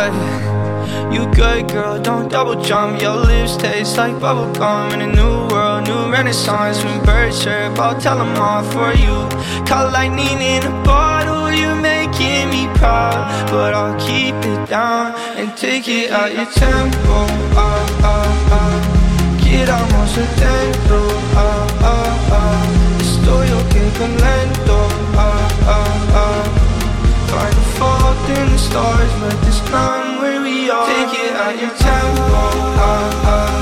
You 1.15 1.23
good 1.33 1.69
girl, 1.69 1.99
don't 2.01 2.29
double 2.29 2.61
jump. 2.63 3.01
Your 3.01 3.17
lips 3.17 3.57
taste 3.57 3.97
like 3.97 4.21
bubble 4.21 4.53
gum 4.53 4.93
in 4.93 5.01
a 5.01 5.07
new 5.07 5.46
renaissance. 6.17 6.83
When 6.85 6.99
birds 7.05 7.43
chirp, 7.45 7.79
I'll 7.79 7.99
tell 8.01 8.19
them 8.19 8.35
all 8.37 8.63
for 8.75 8.93
you. 9.05 9.17
Call 9.69 9.91
lightning 9.91 10.39
in 10.41 10.63
a 10.65 10.75
bottle, 10.83 11.53
you're 11.53 11.81
making 11.93 12.49
me 12.55 12.63
proud. 12.81 13.21
But 13.51 13.75
I'll 13.75 13.99
keep 14.01 14.37
it 14.53 14.63
down 14.69 15.15
and 15.39 15.49
take 15.57 15.89
it 15.89 16.11
out 16.11 16.33
your 16.33 16.51
tempo. 16.65 17.17
Ah, 17.65 18.03
ah, 18.13 18.57
ah. 18.59 18.77
Giramos 19.43 20.15
dentro. 20.41 21.01
Ah, 21.45 21.67
ah, 21.93 22.31
ah. 22.41 22.65
Estoy 23.05 23.49
ok 23.61 23.75
con 23.99 24.13
lento. 24.25 24.79
Ah, 25.17 25.49
ah, 25.77 26.23
ah. 26.23 26.43
Find 27.31 27.57
a 27.65 27.67
fault 27.77 28.29
in 28.39 28.47
the 28.53 28.59
stars, 28.59 29.13
but 29.21 29.37
there's 29.43 29.63
none 29.71 30.19
where 30.21 30.41
we 30.41 30.71
are. 30.71 30.87
Take 30.87 31.15
it 31.25 31.33
at 31.47 31.55
your 31.63 31.75
tempo. 31.87 32.43
Ah, 32.79 33.29
ah, 33.35 33.56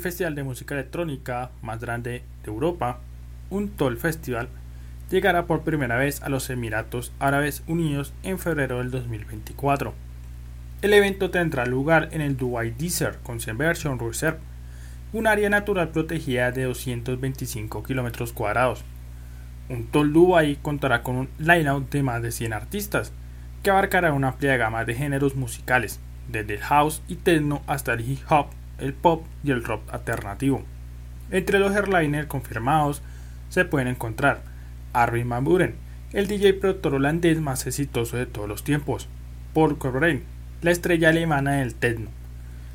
festival 0.00 0.34
de 0.34 0.42
música 0.42 0.74
electrónica 0.74 1.50
más 1.62 1.80
grande 1.80 2.22
de 2.42 2.50
Europa, 2.50 3.00
un 3.50 3.68
Toll 3.68 3.96
Festival, 3.96 4.48
llegará 5.10 5.46
por 5.46 5.62
primera 5.62 5.96
vez 5.96 6.22
a 6.22 6.28
los 6.28 6.50
Emiratos 6.50 7.12
Árabes 7.18 7.62
Unidos 7.66 8.12
en 8.22 8.38
febrero 8.38 8.78
del 8.78 8.90
2024. 8.90 9.92
El 10.82 10.92
evento 10.94 11.30
tendrá 11.30 11.66
lugar 11.66 12.08
en 12.12 12.20
el 12.20 12.36
Dubai 12.36 12.70
Desert 12.70 13.22
Conservation 13.22 13.98
Reserve, 13.98 14.38
un 15.12 15.26
área 15.26 15.50
natural 15.50 15.88
protegida 15.88 16.52
de 16.52 16.64
225 16.64 17.82
km 17.82 18.32
cuadrados. 18.32 18.84
Un 19.68 19.86
Toll 19.86 20.12
Dubai 20.12 20.56
contará 20.62 21.02
con 21.02 21.16
un 21.16 21.28
line-out 21.38 21.90
de 21.90 22.02
más 22.02 22.22
de 22.22 22.32
100 22.32 22.52
artistas, 22.52 23.12
que 23.62 23.70
abarcará 23.70 24.12
una 24.12 24.28
amplia 24.28 24.56
gama 24.56 24.84
de 24.84 24.94
géneros 24.94 25.36
musicales, 25.36 26.00
desde 26.28 26.54
el 26.54 26.60
house 26.60 27.02
y 27.08 27.16
techno 27.16 27.62
hasta 27.66 27.92
el 27.92 28.08
hip 28.08 28.20
hop 28.30 28.46
el 28.80 28.94
pop 28.94 29.24
y 29.44 29.50
el 29.50 29.64
rock 29.64 29.82
alternativo. 29.92 30.62
Entre 31.30 31.58
los 31.58 31.74
headliners 31.74 32.26
confirmados 32.26 33.02
se 33.48 33.64
pueden 33.64 33.88
encontrar 33.88 34.42
Armin 34.92 35.28
van 35.28 35.44
el 36.12 36.26
DJ 36.26 36.54
productor 36.54 36.94
holandés 36.94 37.40
más 37.40 37.66
exitoso 37.66 38.16
de 38.16 38.26
todos 38.26 38.48
los 38.48 38.64
tiempos, 38.64 39.06
Paul 39.54 39.78
Corraine, 39.78 40.24
la 40.62 40.72
estrella 40.72 41.10
alemana 41.10 41.52
del 41.52 41.76
techno, 41.76 42.10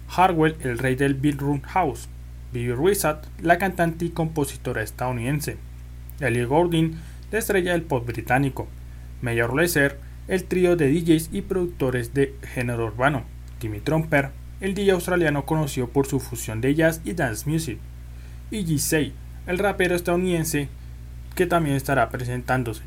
Harwell, 0.08 0.56
el 0.62 0.77
rey 0.77 0.95
del 0.95 1.15
beat 1.15 1.39
room 1.39 1.62
house, 1.63 2.08
Bibi 2.53 2.71
Ruizat, 2.71 3.25
la 3.41 3.58
cantante 3.58 4.06
y 4.06 4.10
compositora 4.10 4.82
estadounidense, 4.82 5.58
Ellie 6.21 6.45
Goulding, 6.45 6.95
la 7.32 7.39
estrella 7.39 7.73
del 7.73 7.82
pop 7.82 8.06
británico, 8.06 8.67
Mayor 9.21 9.53
Lesser, 9.53 9.99
el 10.29 10.45
trío 10.45 10.77
de 10.77 10.89
DJs 10.89 11.29
y 11.34 11.41
productores 11.41 12.13
de 12.13 12.36
género 12.53 12.86
urbano, 12.86 13.23
Timmy 13.60 13.82
Trumper, 13.82 14.32
el 14.65 14.73
DJ 14.73 14.93
australiano 14.93 15.45
conocido 15.45 15.88
por 15.88 16.08
su 16.08 16.19
fusión 16.19 16.60
de 16.60 16.73
jazz 16.73 16.99
y 17.06 17.13
dance 17.13 17.47
music, 17.47 17.78
y 18.49 18.65
G6, 18.65 19.12
el 19.45 19.60
rapero 19.60 19.95
estadounidense 19.95 20.69
que 21.36 21.45
también 21.45 21.75
estará 21.75 22.10
presentándose. 22.10 22.82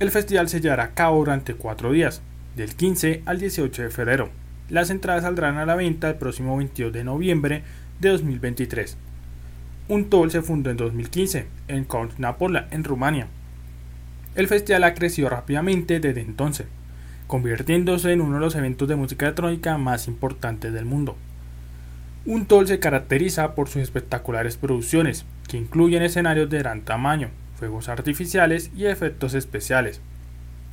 El 0.00 0.10
festival 0.10 0.50
se 0.50 0.60
llevará 0.60 0.84
a 0.84 0.94
cabo 0.94 1.20
durante 1.20 1.54
cuatro 1.54 1.92
días, 1.92 2.20
del 2.56 2.74
15 2.74 3.22
al 3.24 3.38
18 3.38 3.82
de 3.84 3.88
febrero. 3.88 4.28
Las 4.68 4.90
entradas 4.90 5.22
saldrán 5.22 5.56
a 5.56 5.64
la 5.64 5.76
venta 5.76 6.10
el 6.10 6.16
próximo 6.16 6.58
22 6.58 6.92
de 6.92 7.04
noviembre 7.04 7.62
de 7.98 8.10
2023. 8.10 8.98
Un 9.88 10.10
toll 10.10 10.30
se 10.30 10.42
fundó 10.42 10.70
en 10.70 10.76
2015 10.76 11.46
en 11.68 11.84
Count 11.84 12.18
Napola, 12.18 12.68
en 12.70 12.84
Rumania. 12.84 13.28
El 14.34 14.46
festival 14.46 14.84
ha 14.84 14.94
crecido 14.94 15.30
rápidamente 15.30 16.00
desde 16.00 16.20
entonces 16.20 16.66
convirtiéndose 17.32 18.12
en 18.12 18.20
uno 18.20 18.34
de 18.34 18.40
los 18.40 18.54
eventos 18.56 18.86
de 18.86 18.94
música 18.94 19.24
electrónica 19.24 19.78
más 19.78 20.06
importantes 20.06 20.70
del 20.70 20.84
mundo. 20.84 21.16
Un 22.26 22.44
toll 22.44 22.66
se 22.66 22.78
caracteriza 22.78 23.54
por 23.54 23.70
sus 23.70 23.80
espectaculares 23.80 24.58
producciones, 24.58 25.24
que 25.48 25.56
incluyen 25.56 26.02
escenarios 26.02 26.50
de 26.50 26.58
gran 26.58 26.82
tamaño, 26.82 27.30
fuegos 27.56 27.88
artificiales 27.88 28.70
y 28.76 28.84
efectos 28.84 29.32
especiales. 29.32 30.02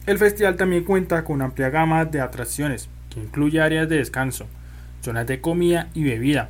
El 0.06 0.18
festival 0.18 0.58
también 0.58 0.84
cuenta 0.84 1.24
con 1.24 1.42
amplia 1.42 1.70
gama 1.70 2.04
de 2.04 2.20
atracciones, 2.20 2.90
que 3.10 3.22
incluye 3.22 3.62
áreas 3.62 3.88
de 3.88 3.96
descanso, 3.96 4.46
zonas 5.02 5.28
de 5.28 5.40
comida 5.40 5.88
y 5.94 6.04
bebida, 6.04 6.50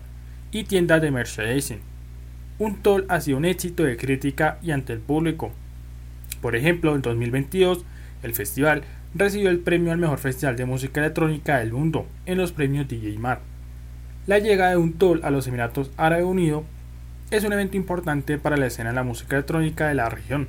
y 0.51 0.63
tiendas 0.63 1.03
de 1.03 1.11
merchandising. 1.11 1.81
Un 2.57 2.81
toll 2.81 3.05
ha 3.09 3.21
sido 3.21 3.37
un 3.37 3.45
éxito 3.45 3.83
de 3.83 3.95
crítica 3.95 4.57
y 4.63 4.71
ante 4.71 4.91
el 4.91 5.01
público. 5.01 5.51
Por 6.41 6.55
ejemplo, 6.55 6.95
en 6.95 7.03
2022, 7.03 7.85
el 8.23 8.33
festival 8.33 8.83
recibió 9.15 9.49
el 9.49 9.59
premio 9.59 9.91
al 9.91 9.97
mejor 9.97 10.19
festival 10.19 10.55
de 10.55 10.65
música 10.65 11.01
electrónica 11.01 11.59
del 11.59 11.73
mundo 11.73 12.07
en 12.25 12.37
los 12.37 12.51
premios 12.51 12.87
DJ 12.87 13.17
Mar. 13.17 13.41
La 14.27 14.39
llegada 14.39 14.71
de 14.71 14.77
un 14.77 14.93
toll 14.93 15.21
a 15.23 15.31
los 15.31 15.47
Emiratos 15.47 15.91
Árabes 15.97 16.25
Unidos 16.25 16.63
es 17.31 17.43
un 17.43 17.53
evento 17.53 17.77
importante 17.77 18.37
para 18.37 18.57
la 18.57 18.67
escena 18.67 18.89
de 18.89 18.95
la 18.95 19.03
música 19.03 19.35
electrónica 19.35 19.87
de 19.87 19.95
la 19.95 20.09
región. 20.09 20.47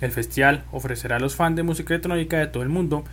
El 0.00 0.10
festival 0.10 0.64
ofrecerá 0.72 1.16
a 1.16 1.20
los 1.20 1.36
fans 1.36 1.56
de 1.56 1.62
música 1.62 1.94
electrónica 1.94 2.38
de 2.38 2.46
todo 2.48 2.62
el 2.62 2.68
mundo 2.68 3.04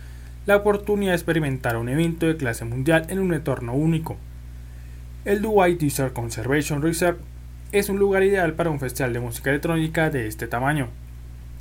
la 0.46 0.56
oportunidad 0.56 1.12
de 1.12 1.16
experimentar 1.16 1.76
un 1.76 1.88
evento 1.88 2.26
de 2.26 2.36
clase 2.36 2.64
mundial 2.64 3.06
en 3.08 3.18
un 3.20 3.32
entorno 3.32 3.72
único. 3.74 4.16
El 5.24 5.40
Dubai 5.40 5.76
Desert 5.76 6.12
Conservation 6.12 6.82
Reserve 6.82 7.20
es 7.72 7.88
un 7.88 7.98
lugar 7.98 8.22
ideal 8.22 8.52
para 8.52 8.70
un 8.70 8.80
festival 8.80 9.14
de 9.14 9.20
música 9.20 9.50
electrónica 9.50 10.10
de 10.10 10.26
este 10.26 10.46
tamaño, 10.46 10.88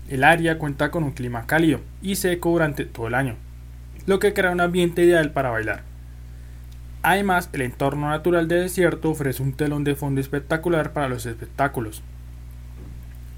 el 0.09 0.23
área 0.23 0.57
cuenta 0.57 0.91
con 0.91 1.03
un 1.03 1.11
clima 1.11 1.45
cálido 1.45 1.79
y 2.01 2.15
seco 2.15 2.51
durante 2.51 2.85
todo 2.85 3.07
el 3.07 3.15
año, 3.15 3.35
lo 4.05 4.19
que 4.19 4.33
crea 4.33 4.51
un 4.51 4.61
ambiente 4.61 5.03
ideal 5.03 5.31
para 5.31 5.49
bailar. 5.49 5.83
Además, 7.01 7.49
el 7.51 7.61
entorno 7.61 8.09
natural 8.09 8.47
del 8.47 8.61
desierto 8.61 9.09
ofrece 9.09 9.43
un 9.43 9.53
telón 9.53 9.83
de 9.83 9.95
fondo 9.95 10.21
espectacular 10.21 10.93
para 10.93 11.09
los 11.09 11.25
espectáculos. 11.25 12.01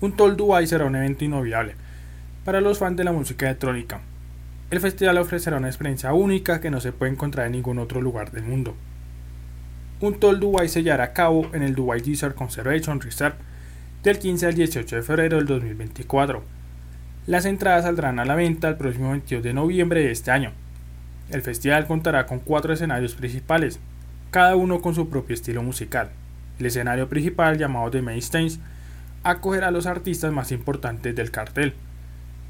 Un 0.01 0.15
Tol 0.15 0.37
Dubai 0.37 0.67
será 0.67 0.85
un 0.85 0.95
evento 0.95 1.25
inolvidable 1.25 1.75
para 2.43 2.61
los 2.61 2.77
fans 2.77 2.95
de 2.95 3.03
la 3.03 3.11
música 3.11 3.47
electrónica. 3.47 4.01
El 4.69 4.79
festival 4.79 5.17
ofrecerá 5.17 5.57
una 5.57 5.67
experiencia 5.67 6.13
única 6.13 6.61
que 6.61 6.69
no 6.69 6.79
se 6.79 6.91
puede 6.91 7.11
encontrar 7.11 7.47
en 7.47 7.53
ningún 7.53 7.79
otro 7.79 8.01
lugar 8.01 8.31
del 8.31 8.43
mundo. 8.43 8.75
Un 10.01 10.19
Tol 10.19 10.39
Dubai 10.39 10.69
se 10.69 10.83
llevará 10.83 11.05
a 11.05 11.13
cabo 11.13 11.49
en 11.53 11.63
el 11.63 11.73
Dubai 11.73 12.01
Desert 12.01 12.35
Conservation 12.35 13.01
Reserve 13.01 13.37
del 14.05 14.19
15 14.19 14.45
al 14.45 14.53
18 14.53 14.97
de 14.97 15.01
febrero 15.01 15.37
del 15.37 15.47
2024 15.47 16.43
las 17.25 17.45
entradas 17.45 17.85
saldrán 17.85 18.19
a 18.19 18.25
la 18.25 18.35
venta 18.35 18.67
el 18.67 18.75
próximo 18.75 19.09
22 19.09 19.43
de 19.43 19.55
noviembre 19.55 20.01
de 20.01 20.11
este 20.11 20.29
año. 20.29 20.51
El 21.31 21.41
festival 21.41 21.87
contará 21.87 22.27
con 22.27 22.37
cuatro 22.37 22.71
escenarios 22.71 23.15
principales, 23.15 23.79
cada 24.29 24.55
uno 24.55 24.79
con 24.79 24.93
su 24.93 25.09
propio 25.09 25.33
estilo 25.33 25.63
musical. 25.63 26.11
El 26.59 26.67
escenario 26.67 27.09
principal, 27.09 27.57
llamado 27.57 27.89
The 27.89 28.03
Main 28.03 28.19
Stage, 28.19 28.59
acogerá 29.23 29.69
a 29.69 29.71
los 29.71 29.87
artistas 29.87 30.31
más 30.31 30.51
importantes 30.51 31.15
del 31.15 31.31
cartel. 31.31 31.73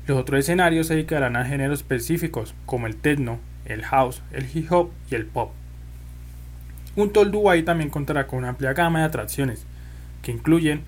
Los 0.08 0.18
otros 0.18 0.41
escenarios 0.41 0.88
se 0.88 0.96
dedicarán 0.96 1.38
a 1.38 1.46
géneros 1.46 1.80
específicos 1.80 2.54
como 2.65 2.86
el 2.86 2.98
techno, 2.98 3.39
el 3.63 3.86
house, 3.86 4.22
el 4.34 4.46
hip 4.54 4.70
hop 4.74 4.91
y 5.10 5.15
el 5.15 5.26
pop. 5.26 5.54
Un 6.98 7.13
Tol 7.13 7.32
Dubai 7.32 7.63
también 7.63 7.89
contará 7.89 8.28
con 8.28 8.39
una 8.39 8.50
amplia 8.50 8.74
gama 8.74 9.00
de 9.00 9.06
atracciones, 9.06 9.65
que 10.22 10.34
incluyen 10.34 10.84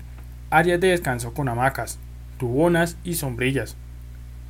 áreas 0.50 0.80
de 0.80 0.88
descanso 0.88 1.34
con 1.34 1.48
hamacas, 1.48 1.98
tubonas 2.38 2.96
y 3.04 3.14
sombrillas. 3.14 3.76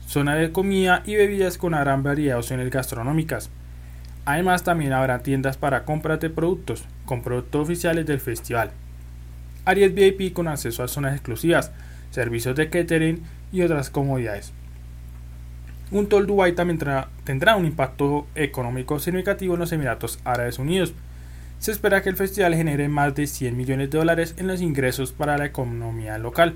Zona 0.07 0.37
de 0.37 0.53
comida 0.53 1.03
y 1.05 1.17
bebidas 1.17 1.59
con 1.59 1.75
una 1.75 1.85
gran 1.85 2.03
variedad 2.03 2.35
de 2.35 2.39
opciones 2.39 2.71
gastronómicas. 2.71 3.51
Además 4.25 4.63
también 4.63 4.93
habrá 4.93 5.21
tiendas 5.21 5.57
para 5.57 5.85
compras 5.85 6.21
de 6.21 6.31
productos, 6.31 6.85
con 7.05 7.23
productos 7.23 7.63
oficiales 7.63 8.07
del 8.07 8.21
festival. 8.21 8.71
Áreas 9.65 9.93
VIP 9.93 10.33
con 10.33 10.49
acceso 10.49 10.83
a 10.83 10.89
zonas 10.89 11.15
exclusivas, 11.15 11.73
servicios 12.11 12.57
de 12.57 12.71
catering 12.71 13.23
y 13.53 13.63
otras 13.63 13.91
comodidades. 13.91 14.53
Un 15.91 16.07
toll 16.09 16.27
Dubai 16.27 16.53
también 16.55 16.79
tendrá 17.25 17.57
un 17.57 17.65
impacto 17.65 18.27
económico 18.35 18.99
significativo 18.99 19.55
en 19.55 19.61
los 19.61 19.73
Emiratos 19.73 20.19
Árabes 20.25 20.59
Unidos. 20.59 20.93
Se 21.59 21.73
espera 21.73 22.03
que 22.03 22.09
el 22.09 22.17
festival 22.17 22.55
genere 22.55 22.89
más 22.89 23.15
de 23.17 23.27
100 23.27 23.57
millones 23.57 23.91
de 23.91 23.99
dólares 23.99 24.35
en 24.39 24.47
los 24.47 24.61
ingresos 24.61 25.11
para 25.13 25.37
la 25.37 25.47
economía 25.47 26.17
local. 26.17 26.55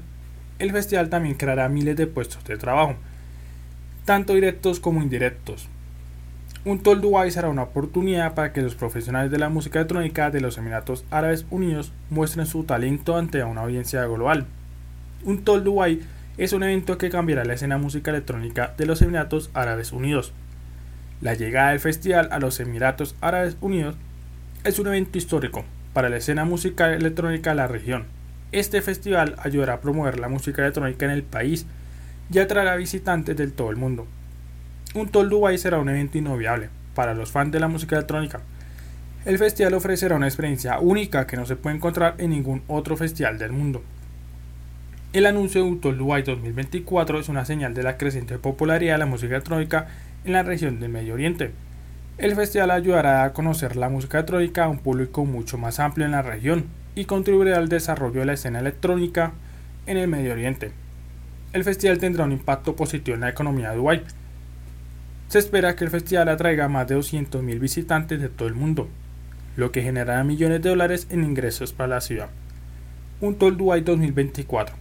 El 0.60 0.70
festival 0.70 1.10
también 1.10 1.34
creará 1.34 1.68
miles 1.68 1.96
de 1.96 2.06
puestos 2.06 2.44
de 2.44 2.56
trabajo, 2.56 2.94
tanto 4.04 4.34
directos 4.34 4.78
como 4.78 5.02
indirectos. 5.02 5.68
Un 6.64 6.80
Toll 6.80 7.00
Dubai 7.00 7.32
será 7.32 7.48
una 7.48 7.64
oportunidad 7.64 8.34
para 8.34 8.52
que 8.52 8.62
los 8.62 8.76
profesionales 8.76 9.32
de 9.32 9.38
la 9.38 9.48
música 9.48 9.80
electrónica 9.80 10.30
de 10.30 10.40
los 10.40 10.56
Emiratos 10.56 11.04
Árabes 11.10 11.46
Unidos 11.50 11.92
muestren 12.08 12.46
su 12.46 12.62
talento 12.62 13.16
ante 13.16 13.42
una 13.42 13.62
audiencia 13.62 14.04
global. 14.04 14.46
Un 15.24 15.42
Toll 15.42 15.64
Dubai 15.64 16.00
es 16.38 16.52
un 16.52 16.62
evento 16.62 16.96
que 16.96 17.10
cambiará 17.10 17.44
la 17.44 17.54
escena 17.54 17.78
música 17.78 18.12
electrónica 18.12 18.74
de 18.78 18.86
los 18.86 19.02
Emiratos 19.02 19.50
Árabes 19.52 19.90
Unidos. 19.90 20.32
La 21.20 21.34
llegada 21.34 21.70
del 21.70 21.80
festival 21.80 22.28
a 22.30 22.38
los 22.38 22.60
Emiratos 22.60 23.16
Árabes 23.20 23.56
Unidos 23.60 23.96
es 24.64 24.78
un 24.78 24.86
evento 24.86 25.18
histórico 25.18 25.64
para 25.92 26.08
la 26.08 26.18
escena 26.18 26.44
musical 26.44 26.92
electrónica 26.92 27.50
de 27.50 27.56
la 27.56 27.66
región. 27.66 28.04
Este 28.52 28.80
festival 28.80 29.34
ayudará 29.38 29.74
a 29.74 29.80
promover 29.80 30.20
la 30.20 30.28
música 30.28 30.62
electrónica 30.62 31.04
en 31.04 31.10
el 31.10 31.24
país 31.24 31.66
y 32.32 32.38
atraerá 32.38 32.76
visitantes 32.76 33.36
de 33.36 33.48
todo 33.48 33.70
el 33.70 33.76
mundo. 33.76 34.06
Un 34.94 35.08
Toll 35.08 35.30
Dubai 35.30 35.58
será 35.58 35.80
un 35.80 35.88
evento 35.88 36.18
inolvidable 36.18 36.70
para 36.94 37.14
los 37.14 37.32
fans 37.32 37.50
de 37.50 37.58
la 37.58 37.66
música 37.66 37.96
electrónica. 37.96 38.40
El 39.24 39.38
festival 39.38 39.74
ofrecerá 39.74 40.14
una 40.14 40.28
experiencia 40.28 40.78
única 40.78 41.26
que 41.26 41.36
no 41.36 41.44
se 41.44 41.56
puede 41.56 41.76
encontrar 41.76 42.14
en 42.18 42.30
ningún 42.30 42.62
otro 42.68 42.96
festival 42.96 43.38
del 43.38 43.52
mundo. 43.52 43.82
El 45.12 45.26
anuncio 45.26 45.64
de 45.64 45.70
Utol 45.70 45.98
Dubai 45.98 46.22
2024 46.22 47.18
es 47.18 47.28
una 47.28 47.44
señal 47.44 47.74
de 47.74 47.82
la 47.82 47.96
creciente 47.96 48.38
popularidad 48.38 48.94
de 48.94 48.98
la 48.98 49.06
música 49.06 49.34
electrónica 49.34 49.88
en 50.24 50.32
la 50.32 50.44
región 50.44 50.78
del 50.78 50.90
Medio 50.90 51.14
Oriente. 51.14 51.50
El 52.18 52.36
festival 52.36 52.70
ayudará 52.70 53.24
a 53.24 53.32
conocer 53.32 53.74
la 53.74 53.88
música 53.88 54.18
electrónica 54.18 54.64
a 54.64 54.68
un 54.68 54.78
público 54.78 55.24
mucho 55.24 55.56
más 55.56 55.80
amplio 55.80 56.04
en 56.04 56.12
la 56.12 56.20
región 56.20 56.66
y 56.94 57.06
contribuirá 57.06 57.56
al 57.56 57.70
desarrollo 57.70 58.20
de 58.20 58.26
la 58.26 58.34
escena 58.34 58.60
electrónica 58.60 59.32
en 59.86 59.96
el 59.96 60.08
Medio 60.08 60.32
Oriente. 60.32 60.72
El 61.54 61.64
festival 61.64 61.98
tendrá 61.98 62.24
un 62.24 62.32
impacto 62.32 62.76
positivo 62.76 63.14
en 63.14 63.22
la 63.22 63.30
economía 63.30 63.70
de 63.70 63.76
Dubái. 63.76 64.02
Se 65.28 65.38
espera 65.38 65.74
que 65.74 65.84
el 65.84 65.90
festival 65.90 66.28
atraiga 66.28 66.68
más 66.68 66.86
de 66.86 66.98
200.000 66.98 67.58
visitantes 67.58 68.20
de 68.20 68.28
todo 68.28 68.46
el 68.46 68.54
mundo, 68.54 68.88
lo 69.56 69.72
que 69.72 69.82
generará 69.82 70.22
millones 70.22 70.62
de 70.62 70.68
dólares 70.68 71.06
en 71.08 71.24
ingresos 71.24 71.72
para 71.72 71.88
la 71.88 72.00
ciudad. 72.02 72.28
Un 73.22 73.36
Toll 73.36 73.56
Dubai 73.56 73.80
2024 73.80 74.76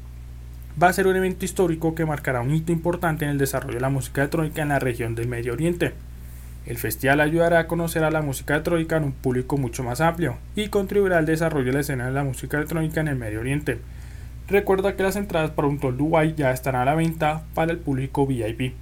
va 0.82 0.90
a 0.90 0.94
ser 0.94 1.08
un 1.08 1.16
evento 1.16 1.46
histórico 1.46 1.96
que 1.96 2.06
marcará 2.06 2.42
un 2.42 2.54
hito 2.54 2.74
importante 2.74 3.24
en 3.24 3.32
el 3.32 3.38
desarrollo 3.38 3.76
de 3.76 3.82
la 3.82 3.90
música 3.90 4.22
electrónica 4.22 4.62
en 4.62 4.70
la 4.70 4.80
región 4.80 5.16
del 5.16 5.30
Medio 5.30 5.54
Oriente. 5.54 5.94
El 6.66 6.78
festival 6.78 7.22
ayudará 7.22 7.60
a 7.60 7.68
conocer 7.68 8.04
a 8.04 8.12
la 8.12 8.22
música 8.22 8.54
electrónica 8.54 8.98
en 8.98 9.06
un 9.06 9.12
público 9.14 9.58
mucho 9.58 9.84
más 9.84 10.00
amplio 10.00 10.38
y 10.56 10.68
contribuirá 10.68 11.18
al 11.18 11.26
desarrollo 11.26 11.68
de 11.68 11.74
la 11.74 11.80
escena 11.80 12.06
de 12.06 12.12
la 12.12 12.24
música 12.24 12.58
electrónica 12.58 13.02
en 13.02 13.08
el 13.08 13.16
Medio 13.16 13.40
Oriente. 13.40 13.80
Recuerda 14.48 14.96
que 14.96 15.04
las 15.04 15.16
entradas 15.16 15.52
para 15.52 15.68
un 15.68 15.80
Toll 15.80 15.98
Dubai 15.98 16.36
ya 16.36 16.52
están 16.52 16.76
a 16.76 16.86
la 16.86 16.94
venta 16.94 17.44
para 17.56 17.72
el 17.72 17.80
público 17.80 18.28
VIP. 18.28 18.74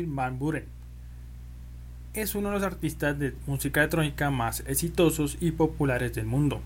Van 0.00 0.38
Buren. 0.38 0.64
Es 2.14 2.34
uno 2.34 2.48
de 2.48 2.54
los 2.54 2.62
artistas 2.62 3.18
de 3.18 3.34
música 3.46 3.80
electrónica 3.80 4.30
más 4.30 4.60
exitosos 4.66 5.36
y 5.40 5.50
populares 5.52 6.14
del 6.14 6.24
mundo. 6.24 6.60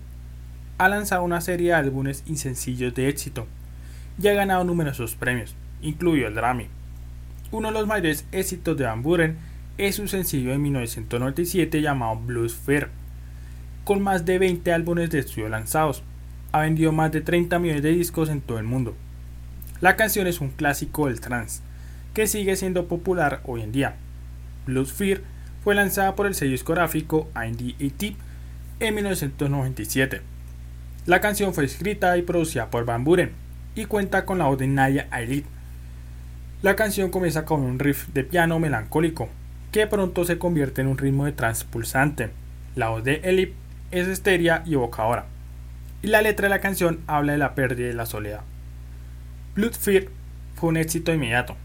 Ha 0.77 0.87
lanzado 0.87 1.23
una 1.23 1.41
serie 1.41 1.67
de 1.67 1.73
álbumes 1.73 2.23
y 2.25 2.37
sencillos 2.37 2.95
de 2.95 3.09
éxito 3.09 3.45
y 4.21 4.27
ha 4.27 4.33
ganado 4.33 4.63
numerosos 4.63 5.15
premios, 5.15 5.55
incluido 5.81 6.27
el 6.27 6.35
Grammy. 6.35 6.67
Uno 7.51 7.67
de 7.67 7.73
los 7.73 7.87
mayores 7.87 8.25
éxitos 8.31 8.77
de 8.77 8.85
Van 8.85 9.03
Buren 9.03 9.37
es 9.77 9.95
su 9.95 10.07
sencillo 10.07 10.51
de 10.51 10.57
1997 10.57 11.81
llamado 11.81 12.15
Blues 12.15 12.55
Fair, 12.55 12.89
con 13.83 14.01
más 14.01 14.25
de 14.25 14.39
20 14.39 14.71
álbumes 14.71 15.09
de 15.09 15.19
estudio 15.19 15.49
lanzados. 15.49 16.01
Ha 16.53 16.61
vendido 16.61 16.93
más 16.93 17.11
de 17.11 17.21
30 17.21 17.59
millones 17.59 17.83
de 17.83 17.91
discos 17.91 18.29
en 18.29 18.41
todo 18.41 18.57
el 18.57 18.63
mundo. 18.63 18.95
La 19.81 19.95
canción 19.95 20.27
es 20.27 20.39
un 20.39 20.49
clásico 20.49 21.07
del 21.07 21.19
trance, 21.19 21.61
que 22.17 22.25
sigue 22.25 22.55
siendo 22.55 22.87
popular 22.87 23.41
hoy 23.45 23.61
en 23.61 23.71
día. 23.71 23.93
Blues 24.65 24.91
Fear 24.91 25.21
fue 25.63 25.75
lanzada 25.75 26.15
por 26.15 26.25
el 26.25 26.33
sello 26.33 26.53
discográfico 26.53 27.29
IND 27.35 28.15
en 28.79 28.95
1997. 28.95 30.21
La 31.05 31.21
canción 31.21 31.53
fue 31.53 31.65
escrita 31.65 32.17
y 32.17 32.23
producida 32.23 32.71
por 32.71 32.85
Van 32.85 33.03
Buren 33.03 33.33
y 33.75 33.85
cuenta 33.85 34.25
con 34.25 34.39
la 34.39 34.45
voz 34.45 34.57
de 34.57 34.65
Naya 34.65 35.05
Ailit. 35.11 35.45
La 36.63 36.75
canción 36.75 37.11
comienza 37.11 37.45
con 37.45 37.61
un 37.61 37.77
riff 37.77 38.07
de 38.07 38.23
piano 38.23 38.57
melancólico, 38.57 39.29
que 39.71 39.85
pronto 39.85 40.25
se 40.25 40.39
convierte 40.39 40.81
en 40.81 40.87
un 40.87 40.97
ritmo 40.97 41.25
de 41.25 41.33
trance 41.33 41.65
pulsante. 41.65 42.31
La 42.75 42.89
voz 42.89 43.03
de 43.03 43.21
Elip 43.25 43.53
es 43.91 44.07
estérea 44.07 44.63
y 44.65 44.73
evocadora, 44.73 45.27
y 46.01 46.07
la 46.07 46.23
letra 46.23 46.45
de 46.45 46.49
la 46.49 46.61
canción 46.61 46.99
habla 47.05 47.33
de 47.33 47.37
la 47.37 47.53
pérdida 47.53 47.89
y 47.89 47.93
la 47.93 48.07
soledad. 48.07 48.41
Blood 49.53 49.73
Fear 49.73 50.07
fue 50.55 50.69
un 50.69 50.77
éxito 50.77 51.13
inmediato, 51.13 51.55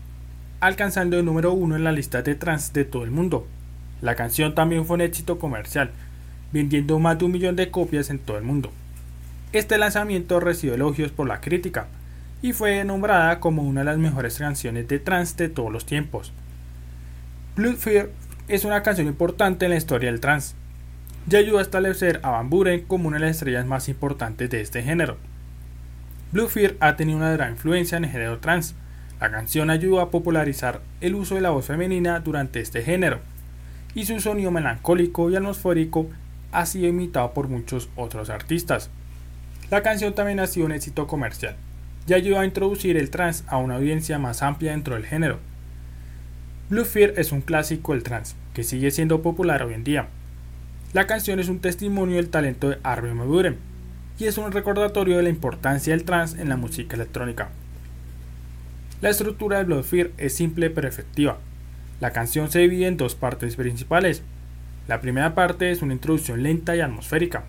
alcanzando 0.62 1.18
el 1.18 1.24
número 1.24 1.52
uno 1.52 1.74
en 1.74 1.82
la 1.82 1.90
lista 1.90 2.22
de 2.22 2.36
trance 2.36 2.72
de 2.72 2.84
todo 2.84 3.02
el 3.02 3.10
mundo. 3.10 3.48
La 4.00 4.14
canción 4.14 4.54
también 4.54 4.86
fue 4.86 4.94
un 4.94 5.00
éxito 5.00 5.40
comercial, 5.40 5.90
vendiendo 6.52 7.00
más 7.00 7.18
de 7.18 7.24
un 7.24 7.32
millón 7.32 7.56
de 7.56 7.72
copias 7.72 8.10
en 8.10 8.20
todo 8.20 8.38
el 8.38 8.44
mundo. 8.44 8.70
Este 9.52 9.76
lanzamiento 9.76 10.38
recibió 10.38 10.74
elogios 10.74 11.10
por 11.10 11.26
la 11.26 11.40
crítica 11.40 11.88
y 12.42 12.52
fue 12.52 12.84
nombrada 12.84 13.40
como 13.40 13.62
una 13.62 13.80
de 13.80 13.86
las 13.86 13.98
mejores 13.98 14.38
canciones 14.38 14.86
de 14.86 15.00
trance 15.00 15.34
de 15.36 15.48
todos 15.48 15.72
los 15.72 15.84
tiempos. 15.84 16.32
Blood 17.56 17.74
Fear 17.74 18.10
es 18.46 18.64
una 18.64 18.84
canción 18.84 19.08
importante 19.08 19.64
en 19.64 19.72
la 19.72 19.76
historia 19.76 20.12
del 20.12 20.20
trance 20.20 20.54
y 21.28 21.34
ayudó 21.34 21.58
a 21.58 21.62
establecer 21.62 22.20
a 22.22 22.30
Van 22.30 22.50
Buren 22.50 22.84
como 22.86 23.08
una 23.08 23.18
de 23.18 23.26
las 23.26 23.36
estrellas 23.36 23.66
más 23.66 23.88
importantes 23.88 24.48
de 24.48 24.60
este 24.60 24.84
género. 24.84 25.16
Blue 26.30 26.48
Fear 26.48 26.76
ha 26.78 26.94
tenido 26.94 27.18
una 27.18 27.32
gran 27.32 27.50
influencia 27.50 27.98
en 27.98 28.04
el 28.04 28.10
género 28.10 28.38
trance. 28.38 28.76
La 29.22 29.30
canción 29.30 29.70
ayudó 29.70 30.00
a 30.00 30.10
popularizar 30.10 30.80
el 31.00 31.14
uso 31.14 31.36
de 31.36 31.42
la 31.42 31.50
voz 31.50 31.66
femenina 31.66 32.18
durante 32.18 32.58
este 32.58 32.82
género, 32.82 33.20
y 33.94 34.04
su 34.04 34.18
sonido 34.18 34.50
melancólico 34.50 35.30
y 35.30 35.36
atmosférico 35.36 36.10
ha 36.50 36.66
sido 36.66 36.88
imitado 36.88 37.32
por 37.32 37.46
muchos 37.46 37.88
otros 37.94 38.30
artistas. 38.30 38.90
La 39.70 39.80
canción 39.84 40.12
también 40.12 40.40
ha 40.40 40.48
sido 40.48 40.66
un 40.66 40.72
éxito 40.72 41.06
comercial 41.06 41.54
y 42.08 42.14
ayudó 42.14 42.40
a 42.40 42.44
introducir 42.44 42.96
el 42.96 43.10
trance 43.10 43.44
a 43.46 43.58
una 43.58 43.76
audiencia 43.76 44.18
más 44.18 44.42
amplia 44.42 44.72
dentro 44.72 44.96
del 44.96 45.06
género. 45.06 45.38
Blue 46.68 46.84
Fear 46.84 47.12
es 47.16 47.30
un 47.30 47.42
clásico 47.42 47.92
del 47.92 48.02
trance 48.02 48.34
que 48.54 48.64
sigue 48.64 48.90
siendo 48.90 49.22
popular 49.22 49.62
hoy 49.62 49.74
en 49.74 49.84
día. 49.84 50.08
La 50.94 51.06
canción 51.06 51.38
es 51.38 51.48
un 51.48 51.60
testimonio 51.60 52.16
del 52.16 52.28
talento 52.28 52.70
de 52.70 52.78
Armin 52.82 53.18
van 53.18 53.56
y 54.18 54.24
es 54.24 54.36
un 54.36 54.50
recordatorio 54.50 55.16
de 55.16 55.22
la 55.22 55.28
importancia 55.28 55.92
del 55.92 56.02
trance 56.02 56.42
en 56.42 56.48
la 56.48 56.56
música 56.56 56.96
electrónica. 56.96 57.50
La 59.02 59.10
estructura 59.10 59.64
de 59.64 59.82
Fear 59.82 60.12
es 60.16 60.32
simple 60.32 60.70
pero 60.70 60.86
efectiva. 60.86 61.38
La 62.00 62.12
canción 62.12 62.52
se 62.52 62.60
divide 62.60 62.86
en 62.86 62.96
dos 62.96 63.16
partes 63.16 63.56
principales. 63.56 64.22
La 64.86 65.00
primera 65.00 65.34
parte 65.34 65.72
es 65.72 65.82
una 65.82 65.94
introducción 65.94 66.44
lenta 66.44 66.76
y 66.76 66.80
atmosférica. 66.80 67.42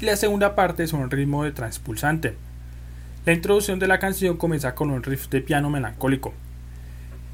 Y 0.00 0.06
la 0.06 0.16
segunda 0.16 0.56
parte 0.56 0.82
es 0.82 0.92
un 0.92 1.08
ritmo 1.08 1.44
de 1.44 1.52
transpulsante. 1.52 2.34
La 3.26 3.32
introducción 3.32 3.78
de 3.78 3.86
la 3.86 4.00
canción 4.00 4.36
comienza 4.36 4.74
con 4.74 4.90
un 4.90 5.04
riff 5.04 5.28
de 5.28 5.40
piano 5.40 5.70
melancólico. 5.70 6.34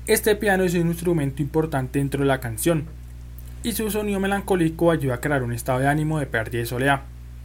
Este 0.07 0.37
piano 0.37 0.65
es 0.65 0.75
un 0.75 0.89
instrumento 0.89 1.41
importante 1.41 1.99
dentro 1.99 2.21
de 2.21 2.27
la 2.27 2.41
canción, 2.41 2.85
y 3.63 3.73
su 3.73 3.91
sonido 3.91 4.21
melancólico 4.21 4.91
ayuda 4.91 5.15
a 5.15 5.21
crear 5.23 5.43
un 5.43 5.55
estado 5.55 5.79
de 5.79 5.89
ánimo 5.89 6.19
de 6.19 6.27
pérdida 6.27 6.63
y 6.63 6.67
soledad. 6.67 7.01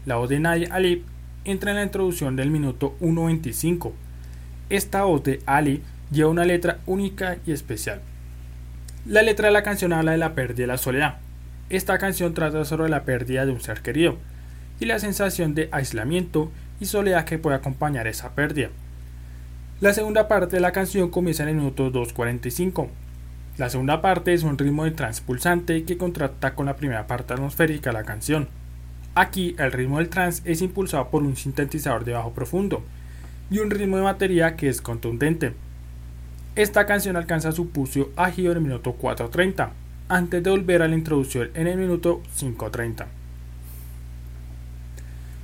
La 0.06 0.18
voz 0.18 0.28
de 0.28 0.42
Nadia 0.42 0.68
Ali 0.74 1.06
entra 1.46 1.72
en 1.72 1.78
la 1.78 1.84
introducción 1.84 2.36
del 2.36 2.52
minuto 2.52 2.98
1.25. 3.00 3.94
Esta 4.72 5.04
voz 5.04 5.22
de 5.24 5.42
Ali 5.46 5.84
lleva 6.12 6.30
una 6.30 6.46
letra 6.46 6.80
única 6.86 7.38
y 7.46 7.52
especial. 7.52 8.02
La 9.06 9.22
letra 9.22 9.50
de 9.50 9.54
la 9.54 9.64
canción 9.64 9.92
habla 9.92 10.14
de 10.14 10.18
la 10.18 10.34
pérdida 10.34 10.64
y 10.64 10.68
la 10.68 10.78
soledad. 10.78 11.18
Esta 11.70 11.98
canción 11.98 12.34
trata 12.34 12.64
sobre 12.64 12.90
la 12.90 13.04
pérdida 13.04 13.46
de 13.46 13.52
un 13.52 13.60
ser 13.60 13.82
querido 13.82 14.18
y 14.80 14.86
la 14.86 14.98
sensación 15.00 15.56
de 15.56 15.68
aislamiento 15.74 16.52
y 16.80 16.86
soledad 16.86 17.26
que 17.26 17.38
puede 17.38 17.58
acompañar 17.58 18.08
esa 18.08 18.34
pérdida. 18.34 18.70
La 19.82 19.94
segunda 19.94 20.30
parte 20.30 20.56
de 20.56 20.62
la 20.62 20.72
canción 20.72 21.10
comienza 21.10 21.44
en 21.44 21.50
el 21.50 21.56
minuto 21.56 21.92
2.45 21.92 22.88
la 23.58 23.70
segunda 23.70 24.02
parte 24.02 24.34
es 24.34 24.44
un 24.44 24.58
ritmo 24.58 24.86
de 24.86 24.92
transpulsante 24.92 25.84
que 25.84 25.98
contrasta 25.98 26.56
con 26.56 26.68
la 26.68 26.78
primera 26.78 27.06
parte 27.06 27.34
atmosférica 27.34 27.90
de 27.90 27.94
la 27.94 28.06
canción. 28.06 28.48
Aquí 29.14 29.56
el 29.60 29.74
ritmo 29.74 29.98
del 29.98 30.08
trance 30.08 30.42
es 30.46 30.62
impulsado 30.62 31.10
por 31.10 31.24
un 31.24 31.36
sintetizador 31.36 32.06
de 32.06 32.14
bajo 32.14 32.32
profundo 32.32 32.82
y 33.52 33.60
un 33.60 33.70
ritmo 33.70 33.98
de 33.98 34.04
batería 34.04 34.56
que 34.56 34.70
es 34.70 34.82
contundente. 34.82 35.54
Esta 36.56 36.86
canción 36.86 37.18
alcanza 37.18 37.52
su 37.52 37.70
pulso 37.70 38.10
ágil 38.16 38.46
en 38.48 38.52
el 38.54 38.62
minuto 38.62 38.96
4.30, 39.00 39.70
antes 40.08 40.42
de 40.42 40.50
volver 40.50 40.82
a 40.82 40.88
la 40.88 40.96
introducción 40.96 41.52
en 41.54 41.68
el 41.68 41.78
minuto 41.78 42.24
5.30. 42.40 43.06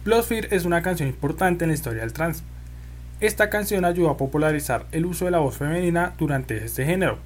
Bloodfear 0.05 0.53
es 0.53 0.63
una 0.63 0.81
canción 0.81 1.09
importante 1.09 1.65
en 1.65 1.69
la 1.69 1.75
historia 1.75 2.01
del 2.01 2.13
trance. 2.13 2.43
Esta 3.19 3.49
canción 3.49 3.83
ayudó 3.83 4.09
a 4.09 4.17
popularizar 4.17 4.85
el 4.93 5.05
uso 5.05 5.25
de 5.25 5.31
la 5.31 5.39
voz 5.39 5.57
femenina 5.57 6.13
durante 6.17 6.63
este 6.63 6.85
género, 6.85 7.19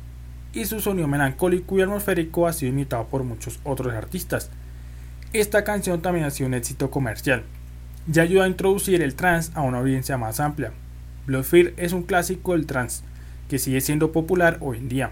y 0.51 0.65
su 0.65 0.81
sonido 0.81 1.07
melancólico 1.07 1.77
y 1.77 1.81
atmosférico 1.81 2.47
ha 2.47 2.53
sido 2.53 2.71
imitado 2.71 3.05
por 3.05 3.23
muchos 3.23 3.59
otros 3.63 3.93
artistas. 3.93 4.49
Esta 5.31 5.63
canción 5.63 6.01
también 6.01 6.25
ha 6.25 6.31
sido 6.31 6.47
un 6.47 6.55
éxito 6.55 6.89
comercial 6.89 7.43
y 8.07 8.19
ayuda 8.19 8.45
a 8.45 8.47
introducir 8.47 9.01
el 9.01 9.15
trance 9.15 9.51
a 9.55 9.61
una 9.61 9.79
audiencia 9.79 10.17
más 10.17 10.39
amplia. 10.39 10.71
Blood 11.27 11.43
Fear 11.43 11.73
es 11.77 11.93
un 11.93 12.03
clásico 12.03 12.53
del 12.53 12.65
trance 12.65 13.03
que 13.49 13.59
sigue 13.59 13.81
siendo 13.81 14.11
popular 14.11 14.57
hoy 14.61 14.77
en 14.77 14.89
día. 14.89 15.11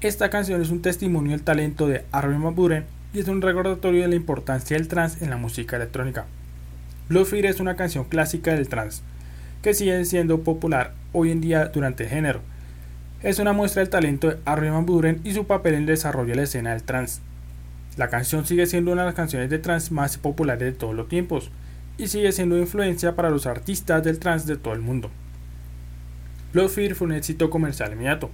Esta 0.00 0.30
canción 0.30 0.60
es 0.60 0.70
un 0.70 0.82
testimonio 0.82 1.32
del 1.32 1.42
talento 1.42 1.86
de 1.86 2.04
Armin 2.10 2.42
van 2.42 2.54
Buren 2.54 2.84
y 3.12 3.20
es 3.20 3.28
un 3.28 3.42
recordatorio 3.42 4.02
de 4.02 4.08
la 4.08 4.14
importancia 4.14 4.76
del 4.76 4.88
trance 4.88 5.22
en 5.24 5.30
la 5.30 5.36
música 5.36 5.76
electrónica. 5.76 6.26
Blood 7.08 7.26
Fear 7.26 7.46
es 7.46 7.60
una 7.60 7.76
canción 7.76 8.04
clásica 8.04 8.54
del 8.54 8.68
trance 8.68 9.02
que 9.62 9.74
sigue 9.74 10.04
siendo 10.04 10.40
popular 10.40 10.94
hoy 11.12 11.30
en 11.30 11.40
día 11.40 11.66
durante 11.66 12.04
el 12.04 12.10
género 12.10 12.40
es 13.22 13.38
una 13.38 13.52
muestra 13.52 13.80
del 13.80 13.90
talento 13.90 14.28
de 14.28 14.38
Armin 14.46 14.72
van 14.72 14.86
Buren 14.86 15.20
y 15.24 15.34
su 15.34 15.46
papel 15.46 15.74
en 15.74 15.80
el 15.80 15.86
desarrollo 15.86 16.30
de 16.30 16.36
la 16.36 16.42
escena 16.44 16.70
del 16.70 16.84
trance. 16.84 17.20
La 17.98 18.08
canción 18.08 18.46
sigue 18.46 18.64
siendo 18.64 18.92
una 18.92 19.02
de 19.02 19.08
las 19.08 19.14
canciones 19.14 19.50
de 19.50 19.58
trance 19.58 19.92
más 19.92 20.16
populares 20.16 20.64
de 20.64 20.72
todos 20.72 20.94
los 20.94 21.06
tiempos 21.06 21.50
y 21.98 22.06
sigue 22.08 22.32
siendo 22.32 22.58
influencia 22.58 23.14
para 23.14 23.30
los 23.30 23.46
artistas 23.46 24.02
del 24.02 24.18
trance 24.18 24.46
de 24.46 24.56
todo 24.56 24.74
el 24.74 24.80
mundo. 24.80 25.10
Blood 26.52 26.68
Fear 26.68 26.94
fue 26.94 27.06
un 27.06 27.12
éxito 27.12 27.48
comercial 27.48 27.92
inmediato. 27.92 28.30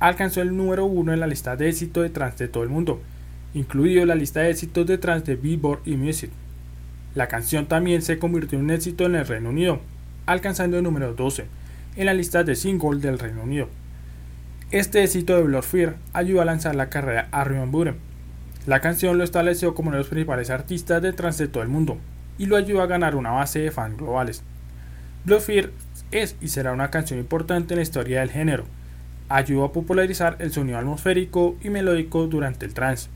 Alcanzó 0.00 0.42
el 0.42 0.56
número 0.56 0.84
uno 0.84 1.12
en 1.12 1.20
la 1.20 1.26
lista 1.26 1.56
de 1.56 1.68
éxito 1.68 2.02
de 2.02 2.10
trance 2.10 2.44
de 2.44 2.48
todo 2.48 2.62
el 2.62 2.68
mundo, 2.68 3.00
incluido 3.54 4.04
la 4.04 4.14
lista 4.14 4.40
de 4.40 4.50
éxitos 4.50 4.86
de 4.86 4.98
trance 4.98 5.30
de 5.30 5.36
Billboard 5.36 5.80
y 5.86 5.96
Music. 5.96 6.30
La 7.14 7.26
canción 7.26 7.66
también 7.66 8.02
se 8.02 8.18
convirtió 8.18 8.58
en 8.58 8.66
un 8.66 8.70
éxito 8.70 9.06
en 9.06 9.14
el 9.14 9.26
Reino 9.26 9.48
Unido, 9.48 9.80
alcanzando 10.26 10.76
el 10.76 10.84
número 10.84 11.14
12 11.14 11.46
en 11.96 12.06
la 12.06 12.14
lista 12.14 12.44
de 12.44 12.54
singles 12.54 13.00
del 13.00 13.18
Reino 13.18 13.42
Unido. 13.42 13.68
Este 14.70 15.02
éxito 15.02 15.34
de 15.36 15.42
Blood 15.44 15.64
ayudó 16.12 16.42
a 16.42 16.44
lanzar 16.44 16.74
la 16.74 16.90
carrera 16.90 17.28
a 17.32 17.40
Armin 17.40 17.70
Buren. 17.70 17.96
La 18.66 18.80
canción 18.80 19.16
lo 19.16 19.24
estableció 19.24 19.74
como 19.74 19.88
uno 19.88 19.96
de 19.96 20.02
los 20.02 20.10
principales 20.10 20.50
artistas 20.50 21.00
de 21.00 21.14
trance 21.14 21.44
de 21.44 21.48
todo 21.48 21.62
el 21.62 21.70
mundo 21.70 21.98
y 22.38 22.46
lo 22.46 22.56
ayudó 22.56 22.80
a 22.82 22.86
ganar 22.86 23.16
una 23.16 23.32
base 23.32 23.58
de 23.58 23.70
fans 23.70 23.98
globales. 23.98 24.42
Blood 25.24 25.40
Fear 25.40 25.70
es 26.10 26.36
y 26.40 26.48
será 26.48 26.72
una 26.72 26.90
canción 26.90 27.18
importante 27.18 27.74
en 27.74 27.78
la 27.78 27.82
historia 27.82 28.20
del 28.20 28.30
género. 28.30 28.64
Ayudó 29.28 29.64
a 29.64 29.72
popularizar 29.72 30.36
el 30.38 30.52
sonido 30.52 30.78
atmosférico 30.78 31.56
y 31.62 31.68
melódico 31.68 32.26
durante 32.26 32.64
el 32.64 32.72
trance, 32.72 33.10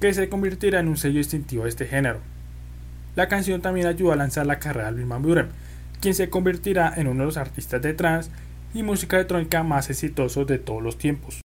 que 0.00 0.12
se 0.12 0.28
convertirá 0.28 0.80
en 0.80 0.88
un 0.88 0.96
sello 0.96 1.18
distintivo 1.18 1.62
de 1.62 1.70
este 1.70 1.86
género. 1.86 2.20
La 3.16 3.28
canción 3.28 3.62
también 3.62 3.86
ayudó 3.86 4.12
a 4.12 4.16
lanzar 4.16 4.46
la 4.46 4.58
carrera 4.58 4.92
de 4.92 5.00
Armin 5.00 5.08
Van 5.08 5.48
quien 6.00 6.14
se 6.14 6.30
convertirá 6.30 6.92
en 6.96 7.06
uno 7.06 7.20
de 7.20 7.26
los 7.26 7.36
artistas 7.36 7.80
de 7.82 7.94
trance 7.94 8.30
y 8.74 8.82
música 8.82 9.16
electrónica 9.16 9.62
más 9.62 9.90
exitosos 9.90 10.46
de 10.46 10.58
todos 10.58 10.82
los 10.82 10.96
tiempos. 10.96 11.40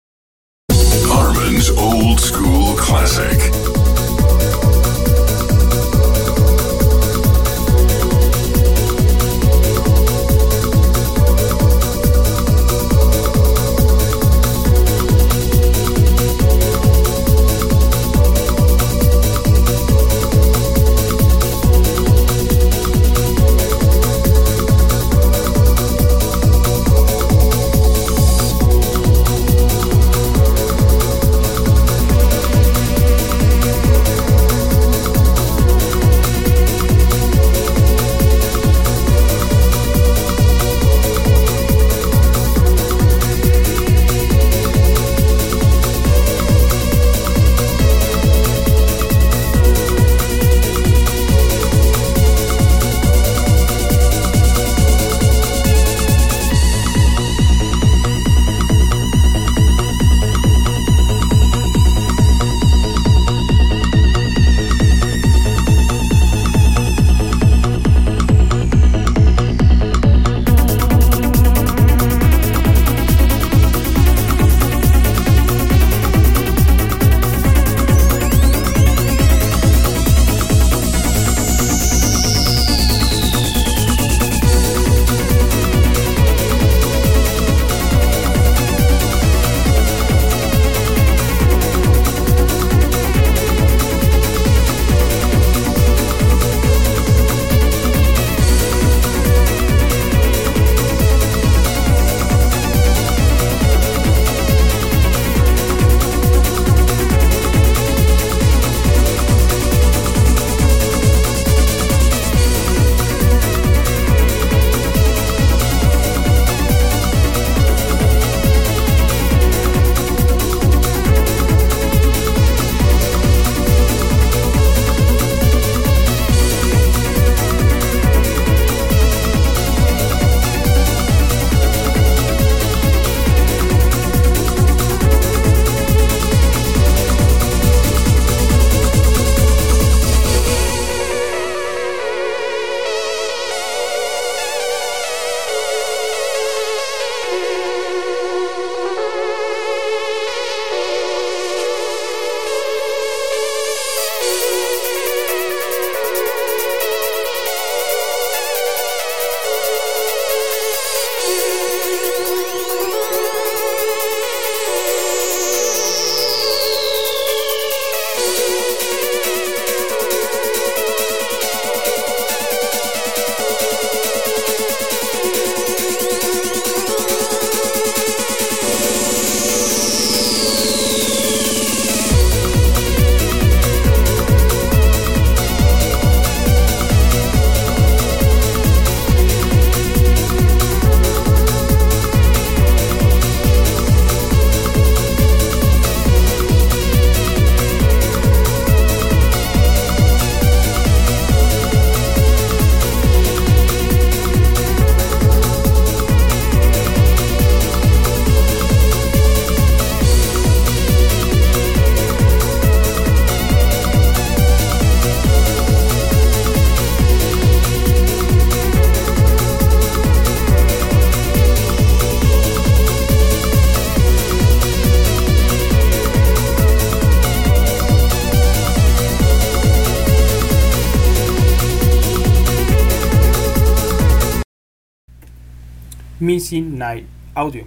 Missing 236.32 236.78
Night 236.78 237.06
Audio. 237.34 237.64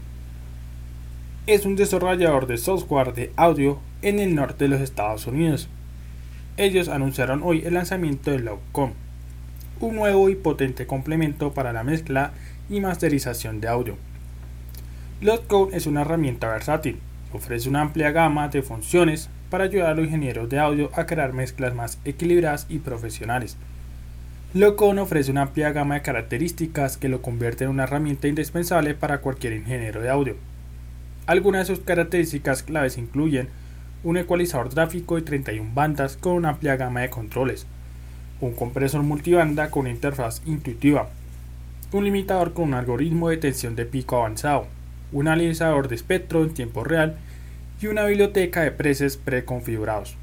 Es 1.48 1.66
un 1.66 1.76
desarrollador 1.76 2.48
de 2.48 2.58
software 2.58 3.14
de 3.14 3.34
audio 3.36 3.82
en 4.02 4.20
el 4.20 4.36
norte 4.36 4.64
de 4.64 4.70
los 4.70 4.80
Estados 4.80 5.28
Unidos. 5.28 5.68
Ellos 6.56 6.88
anunciaron 6.88 7.42
hoy 7.44 7.64
el 7.66 7.74
lanzamiento 7.74 8.32
de 8.32 8.40
Logcom, 8.40 8.94
un 9.82 9.96
nuevo 9.98 10.30
y 10.30 10.36
potente 10.36 10.88
complemento 10.88 11.54
para 11.54 11.74
la 11.74 11.84
mezcla 11.84 12.32
y 12.70 12.80
masterización 12.80 13.60
de 13.60 13.68
audio. 13.68 13.98
Logcom 15.20 15.74
es 15.74 15.86
una 15.86 16.04
herramienta 16.04 16.48
versátil, 16.48 17.02
ofrece 17.34 17.68
una 17.68 17.82
amplia 17.82 18.12
gama 18.12 18.48
de 18.48 18.62
funciones 18.62 19.30
para 19.50 19.66
ayudar 19.66 19.90
a 19.90 19.96
los 19.96 20.06
ingenieros 20.06 20.48
de 20.48 20.60
audio 20.60 20.90
a 20.94 21.06
crear 21.06 21.34
mezclas 21.34 21.76
más 21.76 22.00
equilibradas 22.06 22.66
y 22.70 22.80
profesionales. 22.80 23.58
Locon 24.56 25.00
ofrece 25.00 25.32
una 25.32 25.42
amplia 25.42 25.72
gama 25.72 25.96
de 25.96 26.04
características 26.04 26.98
que 26.98 27.10
lo 27.10 27.24
convierten 27.24 27.66
en 27.66 27.72
una 27.72 27.86
herramienta 27.86 28.28
indispensable 28.28 28.94
para 28.94 29.20
cualquier 29.20 29.54
ingeniero 29.54 30.00
de 30.00 30.12
audio. 30.12 30.36
Algunas 31.26 31.68
de 31.68 31.76
sus 31.76 31.84
características 31.84 32.62
claves 32.62 33.00
incluyen 33.00 33.50
un 34.04 34.16
ecualizador 34.16 34.72
gráfico 34.72 35.16
de 35.16 35.24
31 35.24 35.72
bandas 35.74 36.18
con 36.18 36.34
una 36.34 36.50
amplia 36.50 36.76
gama 36.76 37.02
de 37.02 37.10
controles, 37.10 37.66
un 38.42 38.54
compresor 38.54 39.02
multibanda 39.02 39.72
con 39.72 39.82
una 39.82 39.90
interfaz 39.90 40.44
intuitiva, 40.46 41.10
un 41.92 42.04
limitador 42.04 42.54
con 42.54 42.66
un 42.66 42.74
algoritmo 42.76 43.30
de 43.30 43.38
tensión 43.38 43.76
de 43.76 43.88
pico 43.88 44.18
avanzado, 44.18 44.68
un 45.12 45.30
analizador 45.30 45.88
de 45.88 45.96
espectro 45.96 46.44
en 46.44 46.54
tiempo 46.54 46.84
real 46.84 47.18
y 47.82 47.88
una 47.88 48.06
biblioteca 48.06 48.62
de 48.62 48.70
presets 48.70 49.18
preconfigurados. 49.18 50.16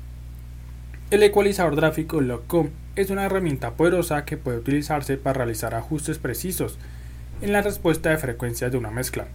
El 1.11 1.25
ecualizador 1.25 1.75
gráfico 1.75 2.21
Lockcom 2.21 2.69
es 2.97 3.11
una 3.11 3.25
herramienta 3.25 3.73
poderosa 3.73 4.25
que 4.25 4.37
puede 4.37 4.59
utilizarse 4.59 5.17
para 5.17 5.39
realizar 5.39 5.75
ajustes 5.75 6.19
precisos 6.19 6.79
en 7.41 7.53
la 7.53 7.63
respuesta 7.63 8.11
de 8.11 8.19
frecuencias 8.19 8.71
de 8.71 8.79
una 8.79 8.91
mezcla. 8.91 9.27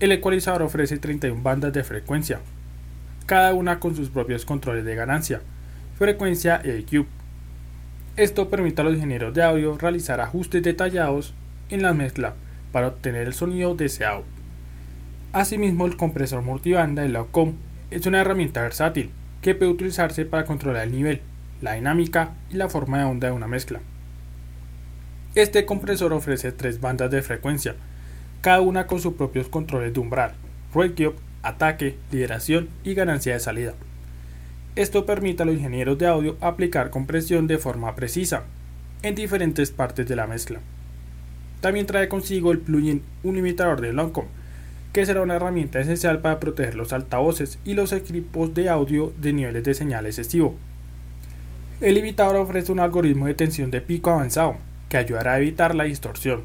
El 0.00 0.12
ecualizador 0.12 0.62
ofrece 0.62 0.98
31 0.98 1.42
bandas 1.42 1.72
de 1.72 1.84
frecuencia, 1.84 2.40
cada 3.26 3.54
una 3.54 3.80
con 3.80 3.96
sus 3.96 4.10
propios 4.10 4.44
controles 4.44 4.84
de 4.84 4.94
ganancia, 4.94 5.40
frecuencia 5.98 6.60
y 6.64 6.70
EQ. 6.70 7.06
Esto 8.16 8.48
permite 8.48 8.80
a 8.80 8.84
los 8.84 8.94
ingenieros 8.94 9.34
de 9.34 9.42
audio 9.42 9.76
realizar 9.76 10.20
ajustes 10.20 10.62
detallados 10.62 11.34
en 11.70 11.82
la 11.82 11.92
mezcla 11.92 12.34
para 12.72 12.88
obtener 12.88 13.26
el 13.26 13.34
sonido 13.34 13.74
deseado. 13.74 14.24
Asimismo, 15.32 15.86
el 15.86 15.96
compresor 15.96 16.42
multibanda 16.42 17.02
de 17.02 17.08
Lockcom 17.08 17.54
es 17.90 18.06
una 18.06 18.20
herramienta 18.20 18.62
versátil 18.62 19.10
que 19.42 19.54
puede 19.54 19.70
utilizarse 19.70 20.24
para 20.24 20.44
controlar 20.44 20.84
el 20.84 20.92
nivel, 20.92 21.20
la 21.66 21.74
dinámica 21.74 22.30
y 22.48 22.54
la 22.54 22.68
forma 22.68 22.98
de 22.98 23.04
onda 23.04 23.26
de 23.26 23.34
una 23.34 23.48
mezcla. 23.48 23.80
Este 25.34 25.66
compresor 25.66 26.12
ofrece 26.12 26.52
tres 26.52 26.80
bandas 26.80 27.10
de 27.10 27.22
frecuencia, 27.22 27.74
cada 28.40 28.60
una 28.60 28.86
con 28.86 29.00
sus 29.00 29.14
propios 29.14 29.48
controles 29.48 29.92
de 29.92 29.98
umbral, 29.98 30.34
ratio, 30.72 31.16
ataque, 31.42 31.96
liberación 32.12 32.68
y 32.84 32.94
ganancia 32.94 33.34
de 33.34 33.40
salida. 33.40 33.74
Esto 34.76 35.06
permite 35.06 35.42
a 35.42 35.46
los 35.46 35.56
ingenieros 35.56 35.98
de 35.98 36.06
audio 36.06 36.36
aplicar 36.40 36.90
compresión 36.90 37.48
de 37.48 37.58
forma 37.58 37.96
precisa 37.96 38.44
en 39.02 39.16
diferentes 39.16 39.72
partes 39.72 40.06
de 40.06 40.14
la 40.14 40.28
mezcla. 40.28 40.60
También 41.60 41.86
trae 41.86 42.08
consigo 42.08 42.52
el 42.52 42.60
plugin 42.60 43.02
Un 43.24 43.34
limitador 43.34 43.80
de 43.80 43.92
Longcom, 43.92 44.26
que 44.92 45.04
será 45.04 45.20
una 45.20 45.34
herramienta 45.34 45.80
esencial 45.80 46.20
para 46.20 46.38
proteger 46.38 46.76
los 46.76 46.92
altavoces 46.92 47.58
y 47.64 47.74
los 47.74 47.92
equipos 47.92 48.54
de 48.54 48.68
audio 48.68 49.12
de 49.18 49.32
niveles 49.32 49.64
de 49.64 49.74
señal 49.74 50.06
excesivo. 50.06 50.54
El 51.78 51.94
limitador 51.94 52.36
ofrece 52.36 52.72
un 52.72 52.80
algoritmo 52.80 53.26
de 53.26 53.34
tensión 53.34 53.70
de 53.70 53.82
pico 53.82 54.10
avanzado 54.10 54.56
que 54.88 54.96
ayudará 54.96 55.34
a 55.34 55.38
evitar 55.38 55.74
la 55.74 55.84
distorsión. 55.84 56.44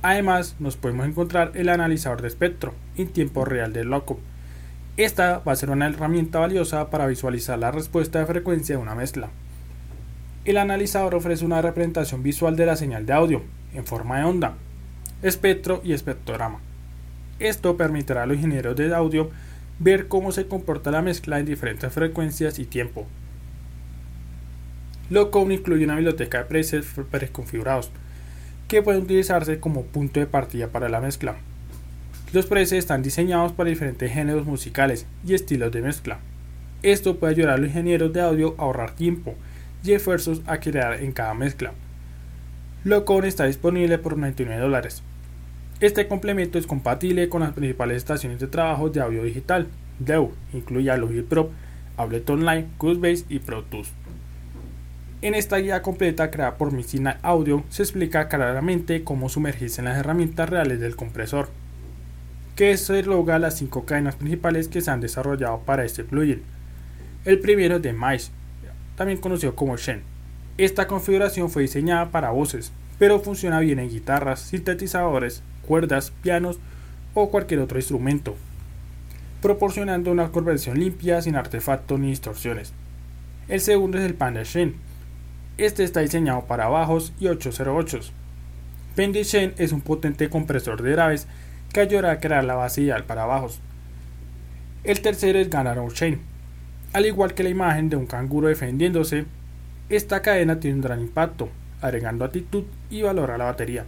Además, 0.00 0.54
nos 0.60 0.76
podemos 0.76 1.08
encontrar 1.08 1.50
el 1.54 1.68
analizador 1.68 2.22
de 2.22 2.28
espectro 2.28 2.72
en 2.96 3.08
tiempo 3.08 3.44
real 3.44 3.72
del 3.72 3.90
loco. 3.90 4.20
Esta 4.96 5.40
va 5.40 5.50
a 5.50 5.56
ser 5.56 5.70
una 5.70 5.88
herramienta 5.88 6.38
valiosa 6.38 6.88
para 6.88 7.08
visualizar 7.08 7.58
la 7.58 7.72
respuesta 7.72 8.20
de 8.20 8.26
frecuencia 8.26 8.76
de 8.76 8.82
una 8.82 8.94
mezcla. 8.94 9.30
El 10.44 10.56
analizador 10.58 11.16
ofrece 11.16 11.44
una 11.44 11.60
representación 11.60 12.22
visual 12.22 12.54
de 12.54 12.66
la 12.66 12.76
señal 12.76 13.06
de 13.06 13.12
audio 13.12 13.42
en 13.74 13.84
forma 13.84 14.18
de 14.18 14.24
onda, 14.24 14.54
espectro 15.22 15.80
y 15.82 15.94
espectrograma. 15.94 16.60
Esto 17.40 17.76
permitirá 17.76 18.22
a 18.22 18.26
los 18.26 18.36
ingenieros 18.36 18.76
de 18.76 18.94
audio 18.94 19.30
ver 19.80 20.06
cómo 20.06 20.30
se 20.30 20.46
comporta 20.46 20.92
la 20.92 21.02
mezcla 21.02 21.40
en 21.40 21.46
diferentes 21.46 21.92
frecuencias 21.92 22.60
y 22.60 22.66
tiempo. 22.66 23.08
Locom 25.14 25.52
incluye 25.52 25.84
una 25.84 25.94
biblioteca 25.94 26.38
de 26.38 26.44
presets 26.44 26.88
preconfigurados 27.10 27.90
que 28.68 28.82
pueden 28.82 29.02
utilizarse 29.02 29.60
como 29.60 29.84
punto 29.84 30.18
de 30.18 30.26
partida 30.26 30.68
para 30.68 30.88
la 30.88 31.00
mezcla. 31.00 31.36
Los 32.32 32.46
presets 32.46 32.80
están 32.80 33.02
diseñados 33.02 33.52
para 33.52 33.70
diferentes 33.70 34.12
géneros 34.12 34.44
musicales 34.44 35.06
y 35.24 35.34
estilos 35.34 35.70
de 35.70 35.82
mezcla. 35.82 36.18
Esto 36.82 37.16
puede 37.16 37.34
ayudar 37.34 37.54
a 37.54 37.58
los 37.58 37.68
ingenieros 37.68 38.12
de 38.12 38.22
audio 38.22 38.56
a 38.58 38.62
ahorrar 38.62 38.96
tiempo 38.96 39.34
y 39.84 39.92
esfuerzos 39.92 40.42
a 40.46 40.58
crear 40.58 41.00
en 41.00 41.12
cada 41.12 41.32
mezcla. 41.32 41.72
Locom 42.82 43.24
está 43.24 43.44
disponible 43.44 43.98
por 43.98 44.18
99 44.18 44.60
dólares 44.60 45.02
este 45.80 46.06
complemento 46.06 46.56
es 46.56 46.66
compatible 46.66 47.28
con 47.28 47.42
las 47.42 47.52
principales 47.52 47.98
estaciones 47.98 48.38
de 48.38 48.46
trabajo 48.46 48.90
de 48.90 49.00
audio 49.00 49.24
digital. 49.24 49.66
DEW 49.98 50.32
incluye 50.52 50.96
Logic 50.96 51.24
Pro, 51.24 51.50
Ableton 51.96 52.46
Live, 52.46 52.68
Cubase 52.78 53.24
y 53.28 53.40
Pro 53.40 53.64
Tools. 53.64 53.92
En 55.24 55.34
esta 55.34 55.56
guía 55.56 55.80
completa 55.80 56.30
creada 56.30 56.58
por 56.58 56.70
Missina 56.70 57.18
Audio 57.22 57.64
se 57.70 57.82
explica 57.82 58.28
claramente 58.28 59.04
cómo 59.04 59.30
sumergirse 59.30 59.80
en 59.80 59.86
las 59.86 59.96
herramientas 59.96 60.50
reales 60.50 60.80
del 60.80 60.96
compresor, 60.96 61.48
que 62.56 62.76
se 62.76 63.02
logra 63.04 63.38
las 63.38 63.56
cinco 63.56 63.86
cadenas 63.86 64.16
principales 64.16 64.68
que 64.68 64.82
se 64.82 64.90
han 64.90 65.00
desarrollado 65.00 65.60
para 65.60 65.86
este 65.86 66.04
plugin. 66.04 66.42
El 67.24 67.40
primero 67.40 67.80
de 67.80 67.94
Mice, 67.94 68.32
también 68.96 69.18
conocido 69.18 69.56
como 69.56 69.78
Shen. 69.78 70.02
Esta 70.58 70.86
configuración 70.86 71.48
fue 71.48 71.62
diseñada 71.62 72.10
para 72.10 72.28
voces, 72.28 72.70
pero 72.98 73.18
funciona 73.18 73.60
bien 73.60 73.78
en 73.78 73.88
guitarras, 73.88 74.40
sintetizadores, 74.40 75.42
cuerdas, 75.66 76.12
pianos 76.22 76.58
o 77.14 77.30
cualquier 77.30 77.60
otro 77.60 77.78
instrumento, 77.78 78.36
proporcionando 79.40 80.12
una 80.12 80.30
conversión 80.30 80.78
limpia 80.78 81.22
sin 81.22 81.36
artefactos 81.36 81.98
ni 81.98 82.08
distorsiones. 82.10 82.74
El 83.48 83.62
segundo 83.62 83.96
es 83.96 84.04
el 84.04 84.12
Panda 84.12 84.42
Shen. 84.42 84.92
Este 85.56 85.84
está 85.84 86.00
diseñado 86.00 86.46
para 86.46 86.68
bajos 86.68 87.12
y 87.20 87.28
808. 87.28 88.00
Pendy 88.96 89.22
Shen 89.22 89.54
es 89.58 89.72
un 89.72 89.80
potente 89.80 90.28
compresor 90.28 90.82
de 90.82 90.92
graves 90.92 91.26
que 91.72 91.80
ayudará 91.80 92.12
a 92.12 92.20
crear 92.20 92.44
la 92.44 92.54
base 92.54 92.82
ideal 92.82 93.04
para 93.04 93.26
bajos. 93.26 93.60
El 94.84 95.00
tercero 95.00 95.38
es 95.38 95.50
Ganaro 95.50 95.88
Shen. 95.90 96.20
Al 96.92 97.06
igual 97.06 97.34
que 97.34 97.42
la 97.42 97.48
imagen 97.48 97.88
de 97.88 97.96
un 97.96 98.06
canguro 98.06 98.48
defendiéndose, 98.48 99.26
esta 99.88 100.22
cadena 100.22 100.60
tiene 100.60 100.76
un 100.76 100.82
gran 100.82 101.00
impacto, 101.00 101.48
agregando 101.80 102.24
actitud 102.24 102.64
y 102.90 103.02
valor 103.02 103.30
a 103.30 103.38
la 103.38 103.46
batería 103.46 103.84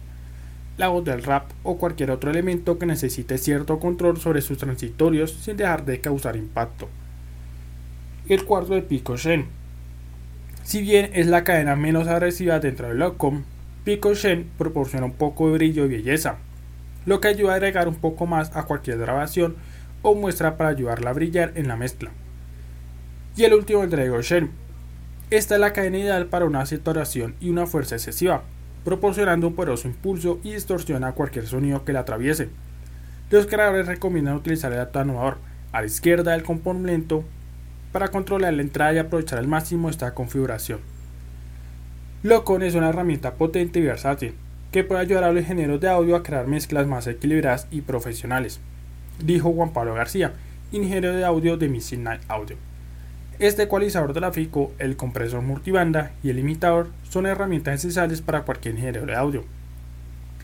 la 0.77 0.89
voz 0.89 1.03
del 1.03 1.23
rap 1.23 1.49
o 1.63 1.77
cualquier 1.77 2.11
otro 2.11 2.29
elemento 2.29 2.77
que 2.77 2.85
necesite 2.85 3.37
cierto 3.37 3.79
control 3.79 4.19
sobre 4.19 4.41
sus 4.41 4.59
transitorios 4.59 5.31
sin 5.31 5.57
dejar 5.57 5.85
de 5.85 5.99
causar 5.99 6.35
impacto. 6.35 6.87
El 8.29 8.45
cuarto 8.45 8.75
de 8.75 8.83
Pico 8.83 9.17
Shen. 9.17 9.47
Si 10.67 10.81
bien 10.81 11.11
es 11.13 11.27
la 11.27 11.45
cadena 11.45 11.77
menos 11.77 12.09
agresiva 12.09 12.59
dentro 12.59 12.89
del 12.89 12.97
Locom, 12.97 13.45
Pico 13.85 14.13
Shen 14.13 14.49
proporciona 14.57 15.05
un 15.05 15.13
poco 15.13 15.47
de 15.47 15.53
brillo 15.53 15.85
y 15.85 15.87
belleza, 15.87 16.39
lo 17.05 17.21
que 17.21 17.29
ayuda 17.29 17.53
a 17.53 17.55
agregar 17.55 17.87
un 17.87 17.95
poco 17.95 18.25
más 18.25 18.53
a 18.53 18.63
cualquier 18.63 18.97
grabación 18.97 19.55
o 20.01 20.13
muestra 20.13 20.57
para 20.57 20.71
ayudarla 20.71 21.11
a 21.11 21.13
brillar 21.13 21.53
en 21.55 21.69
la 21.69 21.77
mezcla. 21.77 22.11
Y 23.37 23.45
el 23.45 23.53
último 23.53 23.81
el 23.81 23.89
Dragon 23.89 24.19
Shen. 24.19 24.51
Esta 25.29 25.55
es 25.55 25.61
la 25.61 25.71
cadena 25.71 25.99
ideal 25.99 26.25
para 26.25 26.43
una 26.43 26.65
saturación 26.65 27.35
y 27.39 27.47
una 27.47 27.65
fuerza 27.65 27.95
excesiva, 27.95 28.43
proporcionando 28.83 29.47
un 29.47 29.55
poderoso 29.55 29.87
impulso 29.87 30.41
y 30.43 30.51
distorsiona 30.51 31.13
cualquier 31.13 31.47
sonido 31.47 31.85
que 31.85 31.93
la 31.93 32.01
atraviese. 32.01 32.49
Los 33.29 33.47
creadores 33.47 33.87
recomiendan 33.87 34.35
utilizar 34.35 34.73
el 34.73 34.81
atenuador 34.81 35.37
a 35.71 35.79
la 35.79 35.87
izquierda 35.87 36.33
del 36.33 36.43
componente 36.43 37.23
para 37.97 38.11
controlar 38.11 38.53
la 38.53 38.61
entrada 38.61 38.93
y 38.93 38.99
aprovechar 38.99 39.39
al 39.39 39.47
máximo 39.47 39.89
esta 39.89 40.13
configuración. 40.13 40.81
Locon 42.21 42.61
es 42.61 42.75
una 42.75 42.89
herramienta 42.89 43.33
potente 43.33 43.79
y 43.79 43.81
versátil 43.81 44.35
que 44.71 44.83
puede 44.83 45.01
ayudar 45.01 45.23
a 45.23 45.31
los 45.31 45.41
ingenieros 45.41 45.81
de 45.81 45.89
audio 45.89 46.15
a 46.15 46.21
crear 46.21 46.45
mezclas 46.45 46.85
más 46.85 47.07
equilibradas 47.07 47.65
y 47.71 47.81
profesionales, 47.81 48.59
dijo 49.17 49.51
Juan 49.51 49.73
Pablo 49.73 49.95
García, 49.95 50.33
ingeniero 50.71 51.11
de 51.11 51.25
audio 51.25 51.57
de 51.57 51.69
Missing 51.69 52.03
Night 52.03 52.21
Audio. 52.27 52.55
Este 53.39 53.63
ecualizador 53.63 54.13
gráfico, 54.13 54.71
el 54.77 54.95
compresor 54.95 55.41
multibanda 55.41 56.11
y 56.21 56.29
el 56.29 56.35
limitador 56.35 56.89
son 57.09 57.25
herramientas 57.25 57.79
esenciales 57.79 58.21
para 58.21 58.43
cualquier 58.43 58.75
ingeniero 58.75 59.07
de 59.07 59.15
audio. 59.15 59.43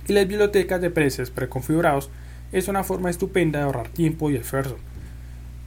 Y 0.08 0.14
las 0.14 0.28
bibliotecas 0.28 0.82
de 0.82 0.90
presets 0.90 1.30
preconfigurados 1.30 2.10
es 2.52 2.68
una 2.68 2.84
forma 2.84 3.12
estupenda 3.12 3.60
de 3.60 3.66
ahorrar 3.66 3.90
tiempo 3.90 4.32
y 4.32 4.38
esfuerzo. 4.38 4.80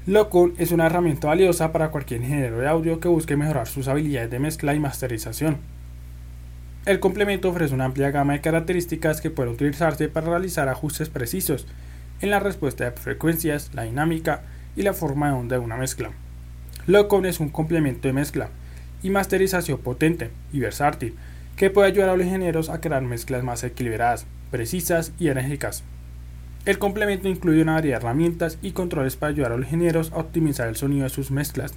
Locon 0.07 0.55
es 0.59 0.71
una 0.71 0.87
herramienta 0.87 1.27
valiosa 1.27 1.73
para 1.73 1.91
cualquier 1.91 2.23
ingeniero 2.23 2.59
de 2.59 2.69
audio 2.69 3.01
que 3.01 3.09
busque 3.09 3.37
mejorar 3.37 3.67
sus 3.67 3.89
habilidades 3.89 4.31
de 4.31 4.39
mezcla 4.39 4.73
y 4.73 4.79
masterización. 4.79 5.59
El 6.85 7.01
complemento 7.01 7.49
ofrece 7.49 7.75
una 7.75 7.87
amplia 7.87 8.13
gama 8.13 8.35
de 8.35 8.41
características 8.41 9.21
que 9.21 9.31
pueden 9.31 9.53
utilizarse 9.53 10.09
para 10.09 10.29
realizar 10.29 10.69
ajustes 10.69 11.09
precisos 11.09 11.67
en 12.21 12.31
la 12.31 12.39
respuesta 12.39 12.85
de 12.85 12.93
frecuencias, 12.93 13.75
la 13.75 13.83
dinámica 13.83 14.43
y 14.77 14.83
la 14.83 14.95
forma 14.95 15.27
de 15.27 15.35
onda 15.35 15.59
de 15.59 15.65
una 15.65 15.77
mezcla. 15.77 16.13
Locon 16.87 17.27
es 17.27 17.41
un 17.41 17.49
complemento 17.49 18.07
de 18.07 18.15
mezcla 18.15 18.51
y 19.03 19.11
masterización 19.11 19.79
potente 19.79 20.31
y 20.53 20.61
versátil 20.61 21.17
que 21.57 21.69
puede 21.71 21.89
ayudar 21.89 22.11
a 22.11 22.17
los 22.17 22.27
ingenieros 22.27 22.71
a 22.71 22.81
crear 22.81 23.03
mezclas 23.03 23.43
más 23.43 23.65
equilibradas, 23.65 24.25
precisas 24.53 25.11
y 25.19 25.31
enérgicas. 25.31 25.83
El 26.67 26.81
complemento 26.81 27.29
incluye 27.29 27.63
una 27.63 27.75
variedad 27.75 28.01
de 28.01 28.05
herramientas 28.05 28.59
y 28.61 28.73
controles 28.73 29.15
para 29.15 29.31
ayudar 29.31 29.53
a 29.53 29.57
los 29.57 29.67
ingenieros 29.67 30.11
a 30.11 30.19
optimizar 30.19 30.67
el 30.67 30.75
sonido 30.75 31.05
de 31.05 31.11
sus 31.11 31.31
mezclas. 31.31 31.73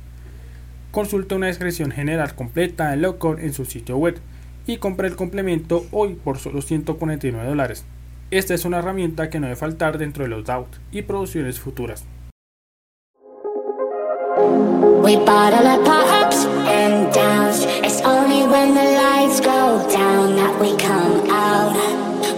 Consulta 0.89 1.35
una 1.35 1.45
descripción 1.45 1.91
general 1.91 2.33
completa 2.33 2.89
de 2.89 2.97
Locon 2.97 3.39
en 3.39 3.53
su 3.53 3.65
sitio 3.65 3.97
web 3.97 4.19
y 4.65 4.77
compra 4.77 5.07
el 5.07 5.15
complemento 5.15 5.85
hoy 5.91 6.15
por 6.15 6.39
solo 6.39 6.63
149 6.63 7.47
dólares. 7.47 7.85
Esta 8.31 8.55
es 8.55 8.65
una 8.65 8.79
herramienta 8.79 9.29
que 9.29 9.39
no 9.39 9.45
debe 9.45 9.55
faltar 9.55 9.99
dentro 9.99 10.23
de 10.23 10.29
los 10.31 10.43
DAWs 10.45 10.81
y 10.91 11.03
producciones 11.03 11.59
futuras. 11.59 12.05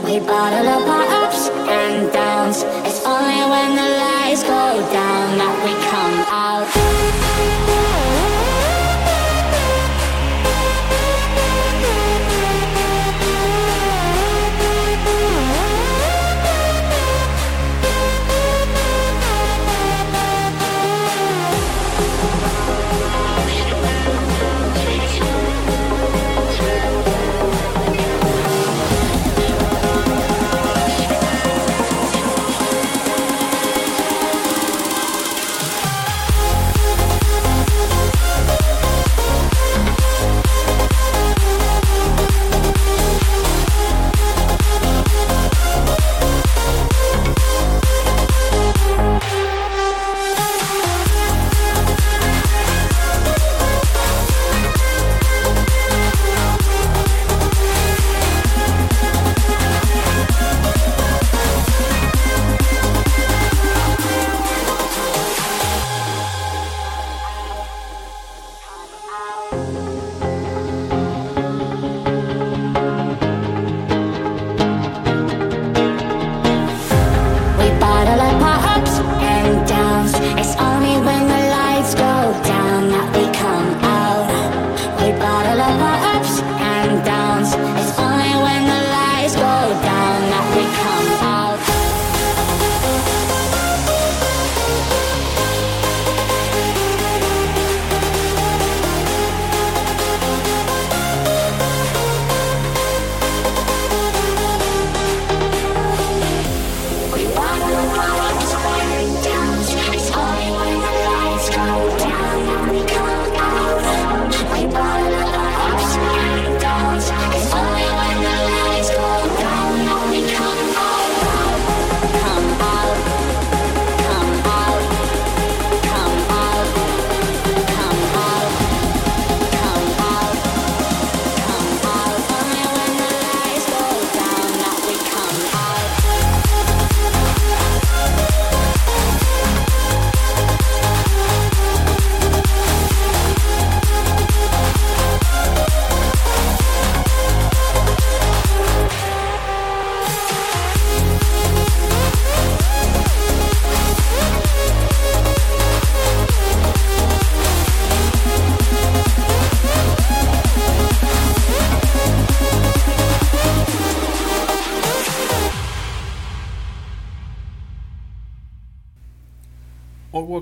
We 0.04 0.20
bottle 0.20 0.68
up 0.68 0.88
our 0.88 1.24
ups 1.24 1.50
and 1.50 2.12
downs. 2.12 2.64
It's 2.88 3.06
only 3.06 3.42
when 3.52 3.76
the 3.76 3.88
lights 4.02 4.42
go 4.44 4.82
down 4.92 5.38
that 5.38 5.56
we 5.64 5.81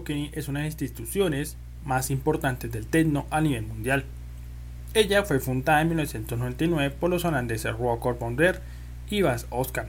Awakening 0.10 0.32
es 0.34 0.48
una 0.48 0.60
de 0.60 0.66
las 0.66 0.82
instituciones 0.82 1.56
más 1.86 2.10
importantes 2.10 2.72
del 2.72 2.88
techno 2.88 3.28
a 3.30 3.42
nivel 3.42 3.68
mundial. 3.68 4.06
Ella 4.96 5.24
fue 5.24 5.40
fundada 5.40 5.82
en 5.82 5.90
1999 5.90 6.96
por 7.00 7.12
los 7.12 7.26
holandeses 7.26 7.78
Rocker 7.78 8.16
Bonder 8.16 8.60
y 9.10 9.22
Bas 9.22 9.46
Oscar. 9.52 9.88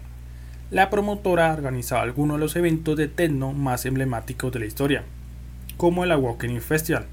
La 0.70 0.90
promotora 0.90 1.50
ha 1.50 1.54
organizado 1.54 2.02
algunos 2.02 2.36
de 2.36 2.40
los 2.40 2.54
eventos 2.56 2.98
de 2.98 3.08
techno 3.08 3.54
más 3.54 3.86
emblemáticos 3.86 4.52
de 4.52 4.60
la 4.60 4.66
historia, 4.66 5.04
como 5.78 6.04
el 6.04 6.12
Awakening 6.12 6.60
Festival, 6.60 7.06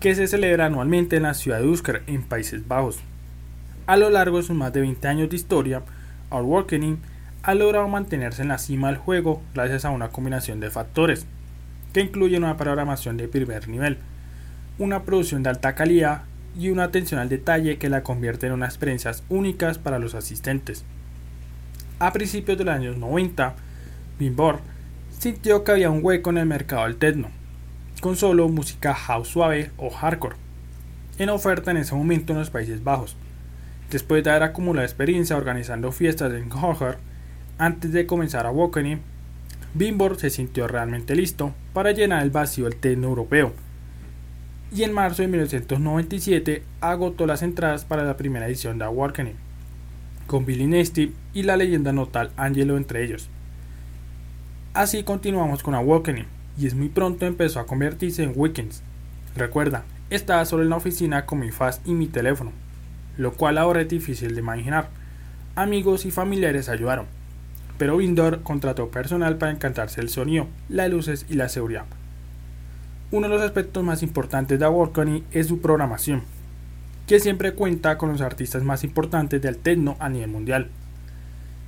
que 0.00 0.16
se 0.16 0.26
celebra 0.26 0.66
anualmente 0.66 1.16
en 1.16 1.22
la 1.22 1.34
ciudad 1.34 1.60
de 1.60 1.68
Usker, 1.68 2.02
en 2.08 2.24
Países 2.24 2.66
Bajos. 2.66 2.98
A 3.86 3.96
lo 3.96 4.10
largo 4.10 4.38
de 4.38 4.42
sus 4.42 4.56
más 4.56 4.72
de 4.72 4.80
20 4.80 5.06
años 5.06 5.30
de 5.30 5.36
historia, 5.36 5.82
Awakening 6.30 6.98
ha 7.44 7.54
logrado 7.54 7.86
mantenerse 7.86 8.42
en 8.42 8.48
la 8.48 8.58
cima 8.58 8.88
del 8.88 8.96
juego 8.96 9.42
gracias 9.54 9.84
a 9.84 9.90
una 9.90 10.08
combinación 10.08 10.58
de 10.58 10.70
factores 10.70 11.26
que 11.92 12.00
incluyen 12.00 12.44
una 12.44 12.56
programación 12.56 13.16
de 13.16 13.28
primer 13.28 13.68
nivel, 13.68 13.98
una 14.78 15.02
producción 15.02 15.42
de 15.42 15.50
alta 15.50 15.74
calidad 15.74 16.22
y 16.58 16.70
una 16.70 16.84
atención 16.84 17.20
al 17.20 17.28
detalle 17.28 17.78
que 17.78 17.88
la 17.88 18.02
convierte 18.02 18.46
en 18.46 18.52
unas 18.52 18.70
experiencias 18.70 19.22
únicas 19.28 19.78
para 19.78 19.98
los 19.98 20.14
asistentes. 20.14 20.84
A 21.98 22.12
principios 22.12 22.58
de 22.58 22.64
los 22.64 22.74
años 22.74 22.96
90, 22.96 23.54
Bimbor 24.18 24.60
sintió 25.18 25.64
que 25.64 25.72
había 25.72 25.90
un 25.90 26.04
hueco 26.04 26.30
en 26.30 26.38
el 26.38 26.46
mercado 26.46 26.84
del 26.84 26.96
techno, 26.96 27.28
con 28.00 28.16
solo 28.16 28.48
música 28.48 28.94
house 28.94 29.28
suave 29.28 29.70
o 29.76 29.90
hardcore, 29.90 30.36
en 31.18 31.28
oferta 31.28 31.70
en 31.70 31.76
ese 31.76 31.94
momento 31.94 32.32
en 32.32 32.40
los 32.40 32.50
Países 32.50 32.82
Bajos. 32.82 33.16
Después 33.90 34.24
de 34.24 34.30
haber 34.30 34.42
acumulado 34.42 34.84
experiencia 34.84 35.36
organizando 35.36 35.92
fiestas 35.92 36.32
en 36.32 36.50
Hoher, 36.50 36.96
antes 37.58 37.92
de 37.92 38.06
comenzar 38.06 38.46
a 38.46 38.48
Awakening, 38.48 39.00
Bimbor 39.74 40.18
se 40.18 40.28
sintió 40.28 40.68
realmente 40.68 41.14
listo 41.14 41.54
para 41.72 41.92
llenar 41.92 42.22
el 42.22 42.30
vacío 42.30 42.64
del 42.64 42.76
techno 42.76 43.08
europeo. 43.08 43.52
Y 44.74 44.82
en 44.82 44.92
marzo 44.92 45.22
de 45.22 45.28
1997 45.28 46.62
agotó 46.80 47.26
las 47.26 47.42
entradas 47.42 47.84
para 47.84 48.04
la 48.04 48.16
primera 48.16 48.46
edición 48.46 48.78
de 48.78 48.84
Awakening, 48.84 49.36
con 50.26 50.44
Billy 50.44 50.66
Nasty 50.66 51.14
y 51.32 51.42
la 51.42 51.56
leyenda 51.56 51.92
notal 51.92 52.30
Angelo 52.36 52.76
entre 52.76 53.04
ellos. 53.04 53.28
Así 54.74 55.02
continuamos 55.04 55.62
con 55.62 55.74
Awakening, 55.74 56.26
y 56.58 56.66
es 56.66 56.74
muy 56.74 56.88
pronto 56.88 57.26
empezó 57.26 57.60
a 57.60 57.66
convertirse 57.66 58.22
en 58.22 58.32
Weekends. 58.34 58.82
Recuerda, 59.36 59.84
estaba 60.10 60.44
solo 60.44 60.62
en 60.62 60.70
la 60.70 60.76
oficina 60.76 61.24
con 61.24 61.40
mi 61.40 61.50
faz 61.50 61.80
y 61.84 61.92
mi 61.92 62.06
teléfono. 62.06 62.52
lo 63.18 63.34
cual 63.34 63.58
ahora 63.58 63.82
es 63.82 63.88
difícil 63.88 64.34
de 64.34 64.40
imaginar. 64.40 64.88
Amigos 65.54 66.06
y 66.06 66.10
familiares 66.10 66.70
ayudaron, 66.70 67.06
pero 67.82 67.96
Windor 67.96 68.42
contrató 68.42 68.92
personal 68.92 69.38
para 69.38 69.50
encantarse 69.50 70.00
el 70.00 70.08
sonido, 70.08 70.46
las 70.68 70.88
luces 70.88 71.26
y 71.28 71.34
la 71.34 71.48
seguridad. 71.48 71.84
Uno 73.10 73.28
de 73.28 73.34
los 73.34 73.42
aspectos 73.42 73.82
más 73.82 74.04
importantes 74.04 74.56
de 74.56 74.64
Awakening 74.64 75.24
es 75.32 75.48
su 75.48 75.60
programación, 75.60 76.22
que 77.08 77.18
siempre 77.18 77.54
cuenta 77.54 77.98
con 77.98 78.12
los 78.12 78.20
artistas 78.20 78.62
más 78.62 78.84
importantes 78.84 79.42
del 79.42 79.56
techno 79.56 79.96
a 79.98 80.08
nivel 80.08 80.30
mundial. 80.30 80.70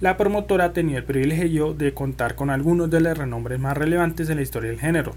La 0.00 0.16
promotora 0.16 0.72
tenido 0.72 0.98
el 0.98 1.04
privilegio 1.04 1.74
de 1.74 1.92
contar 1.94 2.36
con 2.36 2.48
algunos 2.48 2.88
de 2.90 3.00
los 3.00 3.18
renombres 3.18 3.58
más 3.58 3.76
relevantes 3.76 4.30
en 4.30 4.36
la 4.36 4.42
historia 4.42 4.70
del 4.70 4.78
género, 4.78 5.16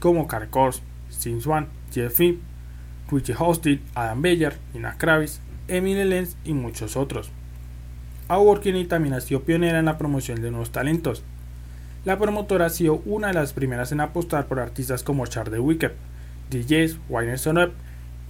como 0.00 0.26
Kors, 0.26 0.80
Steve 1.12 1.42
Swan, 1.42 1.66
Jeff 1.92 2.18
Richie 2.18 3.36
Hostin, 3.38 3.82
Adam 3.94 4.22
Beyer, 4.22 4.56
Nina 4.72 4.96
Kravis, 4.96 5.42
Emily 5.68 6.04
Lenz 6.04 6.34
y 6.46 6.54
muchos 6.54 6.96
otros. 6.96 7.30
Awakening 8.28 8.88
también 8.88 9.14
ha 9.14 9.20
sido 9.20 9.42
pionera 9.42 9.78
en 9.78 9.86
la 9.86 9.98
promoción 9.98 10.42
de 10.42 10.50
nuevos 10.50 10.70
talentos, 10.70 11.22
la 12.04 12.16
promotora 12.16 12.66
ha 12.66 12.70
sido 12.70 13.02
una 13.06 13.28
de 13.28 13.34
las 13.34 13.52
primeras 13.52 13.92
en 13.92 14.00
apostar 14.00 14.46
por 14.46 14.60
artistas 14.60 15.02
como 15.02 15.26
Char 15.26 15.50
de 15.50 15.58
Wicked, 15.58 15.92
DJs, 16.50 16.98
Winer 17.08 17.38
Up, 17.58 17.72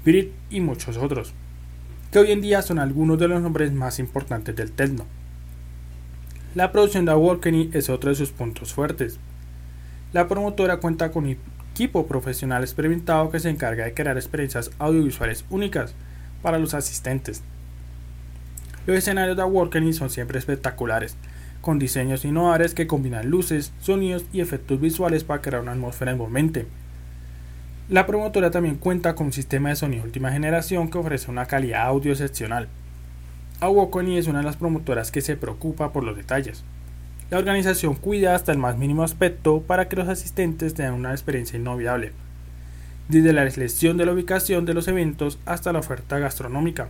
Brit 0.04 0.32
y 0.50 0.60
muchos 0.60 0.96
otros, 0.96 1.32
que 2.10 2.18
hoy 2.18 2.32
en 2.32 2.40
día 2.40 2.62
son 2.62 2.78
algunos 2.78 3.18
de 3.18 3.28
los 3.28 3.42
nombres 3.42 3.72
más 3.72 3.98
importantes 3.98 4.56
del 4.56 4.72
techno. 4.72 5.04
La 6.54 6.72
producción 6.72 7.04
de 7.04 7.12
Awakening 7.12 7.70
es 7.74 7.90
otro 7.90 8.10
de 8.10 8.16
sus 8.16 8.30
puntos 8.30 8.72
fuertes. 8.72 9.20
La 10.12 10.26
promotora 10.26 10.78
cuenta 10.78 11.10
con 11.10 11.26
un 11.26 11.36
equipo 11.72 12.06
profesional 12.06 12.64
experimentado 12.64 13.30
que 13.30 13.38
se 13.38 13.50
encarga 13.50 13.84
de 13.84 13.94
crear 13.94 14.16
experiencias 14.16 14.70
audiovisuales 14.78 15.44
únicas 15.50 15.94
para 16.42 16.58
los 16.58 16.72
asistentes. 16.72 17.42
Los 18.88 18.96
escenarios 18.96 19.36
de 19.36 19.42
Awakening 19.42 19.92
son 19.92 20.08
siempre 20.08 20.38
espectaculares, 20.38 21.14
con 21.60 21.78
diseños 21.78 22.24
innovadores 22.24 22.72
que 22.72 22.86
combinan 22.86 23.28
luces, 23.28 23.70
sonidos 23.80 24.24
y 24.32 24.40
efectos 24.40 24.80
visuales 24.80 25.24
para 25.24 25.42
crear 25.42 25.60
una 25.60 25.72
atmósfera 25.72 26.12
envolvente. 26.12 26.66
La 27.90 28.06
promotora 28.06 28.50
también 28.50 28.76
cuenta 28.76 29.14
con 29.14 29.26
un 29.26 29.32
sistema 29.34 29.68
de 29.68 29.76
sonido 29.76 30.04
última 30.04 30.32
generación 30.32 30.88
que 30.88 30.96
ofrece 30.96 31.30
una 31.30 31.44
calidad 31.44 31.82
audio 31.82 32.12
excepcional. 32.12 32.68
Awokoni 33.60 34.16
es 34.16 34.26
una 34.26 34.38
de 34.38 34.46
las 34.46 34.56
promotoras 34.56 35.12
que 35.12 35.20
se 35.20 35.36
preocupa 35.36 35.92
por 35.92 36.02
los 36.02 36.16
detalles. 36.16 36.64
La 37.28 37.36
organización 37.36 37.94
cuida 37.94 38.34
hasta 38.34 38.52
el 38.52 38.58
más 38.58 38.78
mínimo 38.78 39.02
aspecto 39.02 39.60
para 39.60 39.86
que 39.90 39.96
los 39.96 40.08
asistentes 40.08 40.72
tengan 40.72 40.94
una 40.94 41.10
experiencia 41.10 41.58
inolvidable, 41.58 42.12
desde 43.10 43.34
la 43.34 43.50
selección 43.50 43.98
de 43.98 44.06
la 44.06 44.12
ubicación 44.12 44.64
de 44.64 44.72
los 44.72 44.88
eventos 44.88 45.38
hasta 45.44 45.74
la 45.74 45.80
oferta 45.80 46.18
gastronómica. 46.18 46.88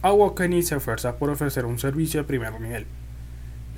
Awokoni 0.00 0.62
se 0.62 0.76
esfuerza 0.76 1.16
por 1.16 1.28
ofrecer 1.30 1.64
un 1.64 1.80
servicio 1.80 2.20
de 2.20 2.26
primer 2.26 2.60
nivel. 2.60 2.86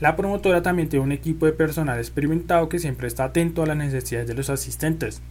La 0.00 0.16
promotora 0.16 0.62
también 0.62 0.90
tiene 0.90 1.04
un 1.04 1.12
equipo 1.12 1.46
de 1.46 1.52
personal 1.52 1.98
experimentado 1.98 2.68
que 2.68 2.78
siempre 2.78 3.08
está 3.08 3.24
atento 3.24 3.62
a 3.62 3.66
las 3.66 3.78
necesidades 3.78 4.28
de 4.28 4.34
los 4.34 4.50
asistentes. 4.50 5.22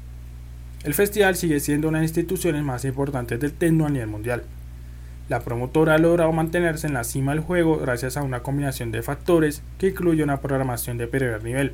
El 0.83 0.95
festival 0.95 1.35
sigue 1.35 1.59
siendo 1.59 1.89
una 1.89 1.99
de 1.99 2.05
las 2.05 2.11
instituciones 2.11 2.63
más 2.63 2.85
importantes 2.85 3.39
del 3.39 3.53
techno 3.53 3.85
a 3.85 3.89
nivel 3.89 4.07
mundial. 4.07 4.43
La 5.27 5.41
promotora 5.41 5.93
ha 5.93 5.99
logrado 5.99 6.31
mantenerse 6.31 6.87
en 6.87 6.95
la 6.95 7.03
cima 7.03 7.33
del 7.33 7.41
juego 7.41 7.77
gracias 7.77 8.17
a 8.17 8.23
una 8.23 8.41
combinación 8.41 8.91
de 8.91 9.03
factores 9.03 9.61
que 9.77 9.89
incluye 9.89 10.23
una 10.23 10.41
programación 10.41 10.97
de 10.97 11.05
primer 11.05 11.43
nivel, 11.43 11.73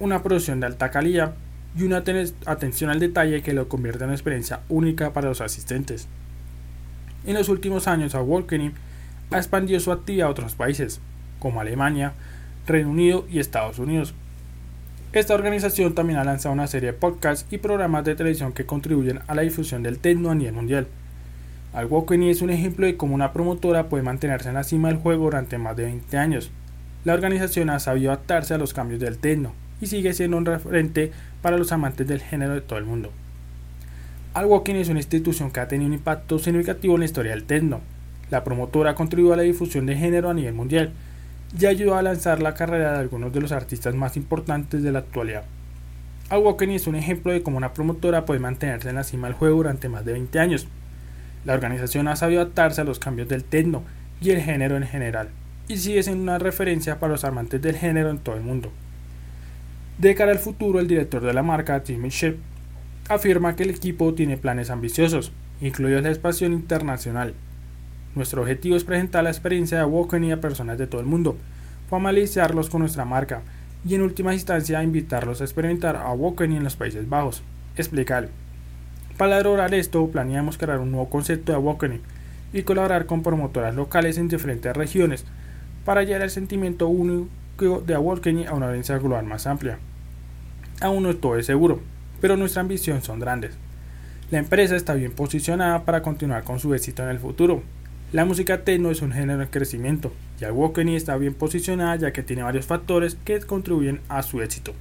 una 0.00 0.24
producción 0.24 0.58
de 0.58 0.66
alta 0.66 0.90
calidad 0.90 1.34
y 1.76 1.84
una 1.84 2.02
atención 2.46 2.90
al 2.90 2.98
detalle 2.98 3.42
que 3.42 3.52
lo 3.52 3.68
convierte 3.68 4.02
en 4.02 4.10
una 4.10 4.14
experiencia 4.14 4.62
única 4.68 5.12
para 5.12 5.28
los 5.28 5.40
asistentes. 5.40 6.08
En 7.24 7.34
los 7.34 7.48
últimos 7.48 7.86
años, 7.86 8.14
Awakening 8.14 8.72
ha 9.30 9.36
expandido 9.38 9.78
su 9.78 9.92
actividad 9.92 10.26
a 10.26 10.30
otros 10.30 10.54
países, 10.54 11.00
como 11.38 11.60
Alemania, 11.60 12.14
Reino 12.66 12.90
Unido 12.90 13.26
y 13.30 13.38
Estados 13.38 13.78
Unidos. 13.78 14.14
Esta 15.12 15.34
organización 15.34 15.94
también 15.94 16.18
ha 16.18 16.24
lanzado 16.24 16.52
una 16.52 16.66
serie 16.66 16.92
de 16.92 16.98
podcasts 16.98 17.46
y 17.50 17.58
programas 17.58 18.04
de 18.04 18.14
televisión 18.14 18.52
que 18.52 18.66
contribuyen 18.66 19.20
a 19.26 19.34
la 19.34 19.42
difusión 19.42 19.82
del 19.82 19.98
techno 19.98 20.30
a 20.30 20.34
nivel 20.34 20.54
mundial. 20.54 20.86
Alwokenny 21.74 22.30
es 22.30 22.42
un 22.42 22.50
ejemplo 22.50 22.86
de 22.86 22.96
cómo 22.96 23.14
una 23.14 23.32
promotora 23.32 23.88
puede 23.88 24.02
mantenerse 24.02 24.48
en 24.48 24.54
la 24.56 24.64
cima 24.64 24.88
del 24.88 24.98
juego 24.98 25.24
durante 25.24 25.58
más 25.58 25.76
de 25.76 25.84
20 25.84 26.16
años. 26.18 26.50
La 27.04 27.14
organización 27.14 27.70
ha 27.70 27.78
sabido 27.78 28.10
adaptarse 28.10 28.54
a 28.54 28.58
los 28.58 28.74
cambios 28.74 29.00
del 29.00 29.18
techno 29.18 29.52
y 29.80 29.86
sigue 29.86 30.12
siendo 30.12 30.36
un 30.36 30.46
referente 30.46 31.12
para 31.40 31.56
los 31.58 31.72
amantes 31.72 32.06
del 32.06 32.20
género 32.20 32.54
de 32.54 32.60
todo 32.60 32.78
el 32.78 32.84
mundo. 32.84 33.12
Alwoken 34.34 34.76
es 34.76 34.88
una 34.88 35.00
institución 35.00 35.50
que 35.50 35.60
ha 35.60 35.68
tenido 35.68 35.88
un 35.88 35.94
impacto 35.94 36.38
significativo 36.38 36.94
en 36.94 37.00
la 37.00 37.06
historia 37.06 37.32
del 37.32 37.44
techno. 37.44 37.80
La 38.30 38.44
promotora 38.44 38.90
ha 38.90 38.94
contribuido 38.94 39.34
a 39.34 39.36
la 39.36 39.42
difusión 39.42 39.86
de 39.86 39.96
género 39.96 40.30
a 40.30 40.34
nivel 40.34 40.54
mundial 40.54 40.92
ya 41.54 41.68
ayudó 41.68 41.96
a 41.96 42.02
lanzar 42.02 42.40
la 42.40 42.54
carrera 42.54 42.92
de 42.92 42.98
algunos 42.98 43.32
de 43.32 43.40
los 43.40 43.52
artistas 43.52 43.94
más 43.94 44.16
importantes 44.16 44.82
de 44.82 44.92
la 44.92 45.00
actualidad. 45.00 45.44
Awakening 46.30 46.76
es 46.76 46.86
un 46.86 46.94
ejemplo 46.94 47.32
de 47.32 47.42
cómo 47.42 47.58
una 47.58 47.74
promotora 47.74 48.24
puede 48.24 48.40
mantenerse 48.40 48.88
en 48.88 48.94
la 48.94 49.04
cima 49.04 49.26
del 49.26 49.36
juego 49.36 49.56
durante 49.56 49.88
más 49.88 50.04
de 50.04 50.12
20 50.12 50.38
años. 50.38 50.66
La 51.44 51.54
organización 51.54 52.08
ha 52.08 52.16
sabido 52.16 52.40
adaptarse 52.40 52.80
a 52.80 52.84
los 52.84 52.98
cambios 52.98 53.28
del 53.28 53.44
techno 53.44 53.82
y 54.20 54.30
el 54.30 54.40
género 54.40 54.76
en 54.76 54.86
general, 54.86 55.28
y 55.68 55.76
sigue 55.76 56.02
siendo 56.02 56.22
una 56.22 56.38
referencia 56.38 56.98
para 56.98 57.12
los 57.12 57.24
amantes 57.24 57.60
del 57.60 57.76
género 57.76 58.08
en 58.08 58.18
todo 58.18 58.36
el 58.36 58.42
mundo. 58.42 58.72
De 59.98 60.14
cara 60.14 60.32
al 60.32 60.38
futuro, 60.38 60.80
el 60.80 60.88
director 60.88 61.22
de 61.22 61.34
la 61.34 61.42
marca, 61.42 61.82
Tim 61.82 62.06
Shep, 62.08 62.38
afirma 63.08 63.56
que 63.56 63.64
el 63.64 63.70
equipo 63.70 64.14
tiene 64.14 64.36
planes 64.36 64.70
ambiciosos, 64.70 65.32
incluidos 65.60 66.02
la 66.02 66.10
expansión 66.10 66.52
internacional, 66.52 67.34
nuestro 68.14 68.42
objetivo 68.42 68.76
es 68.76 68.84
presentar 68.84 69.24
la 69.24 69.30
experiencia 69.30 69.78
de 69.78 69.84
Awakening 69.84 70.32
a 70.32 70.40
personas 70.40 70.76
de 70.76 70.86
todo 70.86 71.00
el 71.00 71.06
mundo, 71.06 71.38
familiarizarlos 71.88 72.68
con 72.68 72.80
nuestra 72.80 73.06
marca 73.06 73.40
y 73.86 73.94
en 73.94 74.02
última 74.02 74.34
instancia 74.34 74.82
invitarlos 74.82 75.40
a 75.40 75.44
experimentar 75.44 75.96
Awakening 75.96 76.58
en 76.58 76.64
los 76.64 76.76
Países 76.76 77.08
Bajos. 77.08 77.42
Explicar. 77.74 78.28
Para 79.16 79.40
lograr 79.40 79.72
esto, 79.72 80.06
planeamos 80.08 80.58
crear 80.58 80.78
un 80.78 80.90
nuevo 80.90 81.08
concepto 81.08 81.52
de 81.52 81.56
Awakening 81.56 82.02
y 82.52 82.62
colaborar 82.64 83.06
con 83.06 83.22
promotoras 83.22 83.74
locales 83.74 84.18
en 84.18 84.28
diferentes 84.28 84.76
regiones 84.76 85.24
para 85.86 86.02
llevar 86.02 86.22
el 86.22 86.30
sentimiento 86.30 86.88
único 86.88 87.80
de 87.86 87.94
Awakening 87.94 88.46
a 88.46 88.52
una 88.52 88.66
audiencia 88.66 88.98
global 88.98 89.24
más 89.24 89.46
amplia. 89.46 89.78
Aún 90.82 91.04
no 91.04 91.16
todo 91.16 91.38
es 91.38 91.46
seguro, 91.46 91.80
pero 92.22 92.38
nuestra 92.38 92.62
ambición 92.62 93.02
son 93.02 93.20
grandes. 93.20 93.52
La 94.30 94.38
empresa 94.38 94.76
está 94.76 94.94
bien 94.94 95.12
posicionada 95.12 95.84
para 95.84 96.00
continuar 96.00 96.42
con 96.42 96.58
su 96.58 96.72
éxito 96.72 97.02
en 97.02 97.10
el 97.10 97.18
futuro 97.18 97.62
la 98.12 98.26
música 98.26 98.62
techno 98.62 98.90
es 98.90 99.00
un 99.00 99.10
género 99.10 99.40
en 99.40 99.48
crecimiento 99.48 100.12
y 100.38 100.44
Awakening 100.44 100.96
está 100.96 101.16
bien 101.16 101.32
posicionada 101.32 101.96
ya 101.96 102.12
que 102.12 102.22
tiene 102.22 102.42
varios 102.42 102.66
factores 102.66 103.16
que 103.24 103.40
contribuyen 103.40 104.02
a 104.10 104.22
su 104.22 104.42
éxito. 104.42 104.74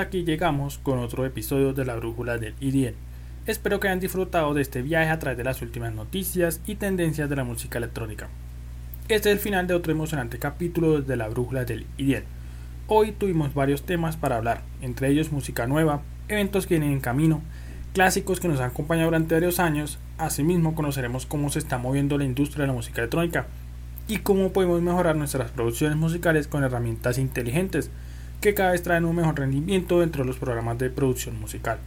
Aquí 0.00 0.24
llegamos 0.24 0.78
con 0.78 0.98
otro 0.98 1.26
episodio 1.26 1.72
de 1.72 1.84
la 1.84 1.96
Brújula 1.96 2.38
del 2.38 2.54
IDN. 2.60 2.94
Espero 3.46 3.78
que 3.78 3.88
hayan 3.88 4.00
disfrutado 4.00 4.54
de 4.54 4.62
este 4.62 4.82
viaje 4.82 5.10
a 5.10 5.18
través 5.18 5.36
de 5.36 5.44
las 5.44 5.62
últimas 5.62 5.92
noticias 5.92 6.60
y 6.66 6.76
tendencias 6.76 7.28
de 7.28 7.36
la 7.36 7.44
música 7.44 7.78
electrónica. 7.78 8.28
Este 9.08 9.30
es 9.30 9.36
el 9.36 9.40
final 9.40 9.66
de 9.66 9.74
otro 9.74 9.92
emocionante 9.92 10.38
capítulo 10.38 11.02
de 11.02 11.16
la 11.16 11.28
Brújula 11.28 11.64
del 11.64 11.86
IDN. 11.98 12.24
Hoy 12.86 13.12
tuvimos 13.12 13.54
varios 13.54 13.82
temas 13.82 14.16
para 14.16 14.36
hablar, 14.36 14.62
entre 14.80 15.08
ellos 15.08 15.32
música 15.32 15.66
nueva, 15.66 16.02
eventos 16.28 16.66
que 16.66 16.74
vienen 16.74 16.92
en 16.92 17.00
camino, 17.00 17.42
clásicos 17.92 18.40
que 18.40 18.48
nos 18.48 18.60
han 18.60 18.70
acompañado 18.70 19.08
durante 19.08 19.34
varios 19.34 19.60
años, 19.60 19.98
asimismo 20.18 20.74
conoceremos 20.74 21.26
cómo 21.26 21.50
se 21.50 21.58
está 21.58 21.78
moviendo 21.78 22.18
la 22.18 22.24
industria 22.24 22.62
de 22.62 22.68
la 22.68 22.74
música 22.74 23.02
electrónica 23.02 23.46
y 24.08 24.18
cómo 24.18 24.52
podemos 24.52 24.80
mejorar 24.80 25.16
nuestras 25.16 25.50
producciones 25.50 25.96
musicales 25.96 26.48
con 26.48 26.64
herramientas 26.64 27.18
inteligentes 27.18 27.90
que 28.40 28.54
cada 28.54 28.72
vez 28.72 28.82
traen 28.82 29.04
un 29.04 29.16
mejor 29.16 29.38
rendimiento 29.38 30.00
dentro 30.00 30.22
de 30.22 30.28
los 30.28 30.38
programas 30.38 30.78
de 30.78 30.90
producción 30.90 31.38
musical. 31.38 31.78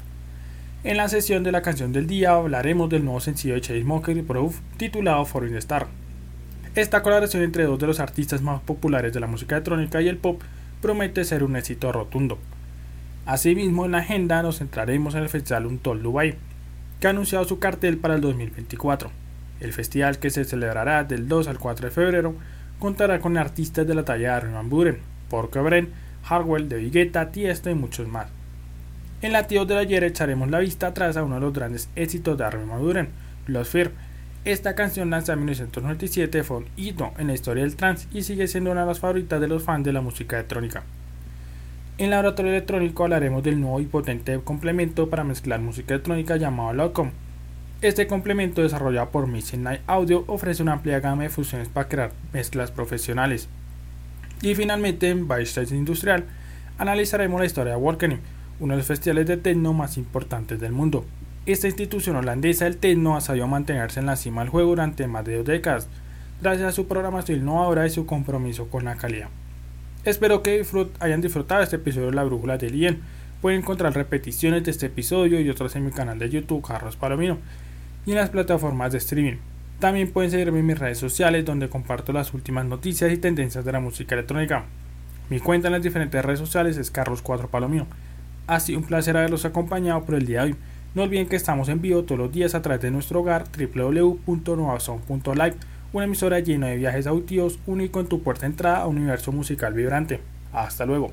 En 0.84 0.98
la 0.98 1.08
sesión 1.08 1.44
de 1.44 1.52
la 1.52 1.62
canción 1.62 1.94
del 1.94 2.08
día 2.08 2.34
hablaremos 2.34 2.90
del 2.90 3.06
nuevo 3.06 3.20
sencillo 3.20 3.56
de 3.56 3.62
Chase 3.62 3.82
Smoker 3.82 4.18
y 4.18 4.22
Proof 4.22 4.60
titulado 4.78 5.26
Foreign 5.26 5.56
Star. 5.58 5.88
Esta 6.76 7.02
colaboración 7.02 7.44
entre 7.44 7.64
dos 7.64 7.80
de 7.80 7.88
los 7.88 8.00
artistas 8.00 8.42
más 8.42 8.62
populares 8.62 9.14
de 9.14 9.20
la 9.20 9.28
música 9.28 9.56
electrónica 9.56 10.02
y 10.02 10.10
el 10.10 10.18
pop 10.18 10.42
promete 10.82 11.24
ser 11.24 11.44
un 11.44 11.56
éxito 11.56 11.92
rotundo. 11.92 12.38
Asimismo, 13.26 13.86
en 13.86 13.92
la 13.92 14.00
agenda 14.00 14.44
nos 14.44 14.58
centraremos 14.58 15.16
en 15.16 15.24
el 15.24 15.30
Festival 15.30 15.68
Untol 15.68 16.04
Dubai, 16.04 16.36
que 17.00 17.08
ha 17.08 17.12
anunciado 17.12 17.46
su 17.46 17.60
cartel 17.60 17.98
para 17.98 18.16
el 18.16 18.22
2024. 18.22 19.10
El 19.62 19.72
festival, 19.72 20.20
que 20.20 20.30
se 20.30 20.44
celebrará 20.44 21.06
del 21.06 21.30
2 21.30 21.48
al 21.48 21.60
4 21.60 21.88
de 21.88 21.92
febrero, 21.92 22.36
contará 22.80 23.20
con 23.20 23.38
artistas 23.38 23.88
de 23.88 23.96
la 23.96 24.04
talla 24.04 24.30
de 24.30 24.36
Armin 24.36 24.56
Van 24.56 24.70
Buren, 24.70 25.00
Porco 25.30 25.64
Bren, 25.64 25.90
Harwell, 26.28 26.70
De 26.70 26.78
Vigueta, 26.78 27.32
Tiesto 27.32 27.70
y 27.70 27.76
muchos 27.76 28.08
más. 28.08 28.28
En 29.22 29.34
Latidos 29.34 29.68
de 29.68 29.78
ayer 29.78 30.04
echaremos 30.04 30.50
la 30.50 30.60
vista 30.60 30.88
atrás 30.88 31.18
a 31.18 31.24
uno 31.24 31.36
de 31.36 31.42
los 31.42 31.54
grandes 31.54 31.90
éxitos 31.96 32.38
de 32.38 32.44
Armin 32.44 32.70
Van 32.70 32.82
Buren, 32.82 33.10
Los 33.48 33.70
Fear. 33.70 33.92
Esta 34.46 34.76
canción 34.76 35.10
lanzada 35.10 35.34
en 35.34 35.46
1997 35.46 36.44
fue 36.44 36.58
un 36.58 36.66
hito 36.76 37.12
en 37.18 37.28
la 37.28 37.34
historia 37.34 37.64
del 37.64 37.76
trance 37.76 38.08
y 38.12 38.24
sigue 38.24 38.48
siendo 38.48 38.72
una 38.72 38.82
de 38.82 38.88
las 38.88 39.00
favoritas 39.00 39.40
de 39.40 39.48
los 39.48 39.64
fans 39.64 39.86
de 39.86 39.94
la 39.94 40.02
música 40.02 40.38
electrónica. 40.38 40.84
En 41.98 42.10
Laboratorio 42.10 42.52
Electrónico 42.52 43.04
hablaremos 43.04 43.44
del 43.44 43.62
nuevo 43.62 43.80
y 43.80 43.86
potente 43.86 44.40
complemento 44.44 45.10
para 45.10 45.24
mezclar 45.24 45.62
música 45.62 45.94
electrónica 45.94 46.36
llamado 46.36 46.74
Locom, 46.74 47.12
este 47.84 48.08
complemento 48.08 48.62
desarrollado 48.62 49.10
por 49.10 49.28
Missing 49.28 49.64
Night 49.64 49.82
Audio 49.88 50.24
ofrece 50.28 50.64
una 50.64 50.72
amplia 50.72 51.02
gama 51.02 51.24
de 51.24 51.30
funciones 51.30 51.68
para 51.68 51.90
crear 51.90 52.12
mezclas 52.32 52.72
profesionales. 52.72 53.50
Y 54.44 54.56
finalmente 54.56 55.10
en 55.10 55.26
Backstage 55.26 55.72
Industrial 55.72 56.26
analizaremos 56.78 57.40
la 57.40 57.46
historia 57.46 57.72
de 57.72 57.80
Walkening, 57.80 58.20
uno 58.60 58.74
de 58.74 58.80
los 58.80 58.88
festivales 58.88 59.26
de 59.26 59.38
techno 59.38 59.72
más 59.72 59.98
importantes 59.98 60.60
del 60.60 60.74
mundo. 60.74 61.06
Esta 61.46 61.68
institución 61.68 62.18
holandesa 62.18 62.66
del 62.66 62.76
techno 62.76 63.16
ha 63.16 63.22
sabido 63.22 63.48
mantenerse 63.48 64.02
en 64.02 64.06
la 64.06 64.18
cima 64.18 64.42
del 64.42 64.50
juego 64.50 64.72
durante 64.72 65.08
más 65.08 65.24
de 65.24 65.38
dos 65.38 65.46
décadas, 65.46 65.88
gracias 66.42 66.68
a 66.68 66.72
su 66.74 66.90
programación 66.90 67.40
innovadora 67.40 67.88
y 67.88 67.90
su 67.90 68.06
compromiso 68.06 68.68
con 68.68 68.84
la 68.84 68.98
calidad. 68.98 69.30
Espero 70.04 70.44
que 70.44 70.66
hayan 71.00 71.22
disfrutado 71.22 71.64
este 71.64 71.78
episodio 71.78 72.08
de 72.08 72.16
La 72.16 72.26
Brújula 72.26 72.58
del 72.58 72.76
IEN. 72.76 73.00
Pueden 73.42 73.62
encontrar 73.62 73.94
repeticiones 73.94 74.66
de 74.66 74.72
este 74.72 74.88
episodio 74.88 75.40
y 75.40 75.50
otros 75.50 75.74
en 75.78 75.86
mi 75.86 75.92
canal 75.92 76.20
de 76.20 76.30
YouTube, 76.30 76.68
Carlos 76.68 76.98
Palomino 76.98 77.38
y 78.06 78.12
en 78.12 78.18
las 78.18 78.30
plataformas 78.30 78.92
de 78.92 78.98
streaming. 78.98 79.38
También 79.84 80.14
pueden 80.14 80.32
seguirme 80.32 80.60
en 80.60 80.66
mis 80.66 80.80
redes 80.80 80.98
sociales 80.98 81.44
donde 81.44 81.68
comparto 81.68 82.14
las 82.14 82.34
últimas 82.34 82.66
noticias 82.66 83.12
y 83.12 83.18
tendencias 83.18 83.66
de 83.66 83.74
la 83.74 83.82
música 83.82 84.16
electrónica. 84.16 84.64
Mi 85.30 85.42
cuenta 85.42 85.68
en 85.68 85.74
las 85.74 85.84
diferentes 85.84 86.24
redes 86.24 86.40
sociales 86.40 86.78
es 86.78 86.94
Carlos4 86.94 87.50
Palomino. 87.50 87.88
Ha 88.48 88.62
sido 88.62 88.80
un 88.80 88.86
placer 88.86 89.18
haberlos 89.18 89.44
acompañado 89.44 90.06
por 90.06 90.16
el 90.16 90.26
día 90.26 90.46
de 90.46 90.52
hoy. 90.52 90.56
No 90.96 91.04
olviden 91.04 91.28
que 91.28 91.36
estamos 91.36 91.68
en 91.68 91.82
vivo 91.82 92.04
todos 92.04 92.18
los 92.18 92.32
días 92.32 92.56
a 92.56 92.62
través 92.62 92.82
de 92.82 92.92
nuestro 92.92 93.20
hogar 93.20 93.44
www.novazon.live, 93.52 95.56
una 95.92 96.06
emisora 96.06 96.40
llena 96.40 96.68
de 96.68 96.78
viajes 96.78 97.06
auditivos 97.06 97.60
único 97.68 98.00
en 98.00 98.08
tu 98.08 98.24
puerta 98.24 98.44
de 98.44 98.54
entrada 98.54 98.84
a 98.84 98.88
un 98.88 99.00
universo 99.00 99.34
musical 99.34 99.74
vibrante. 99.74 100.22
Hasta 100.54 100.86
luego. 100.86 101.12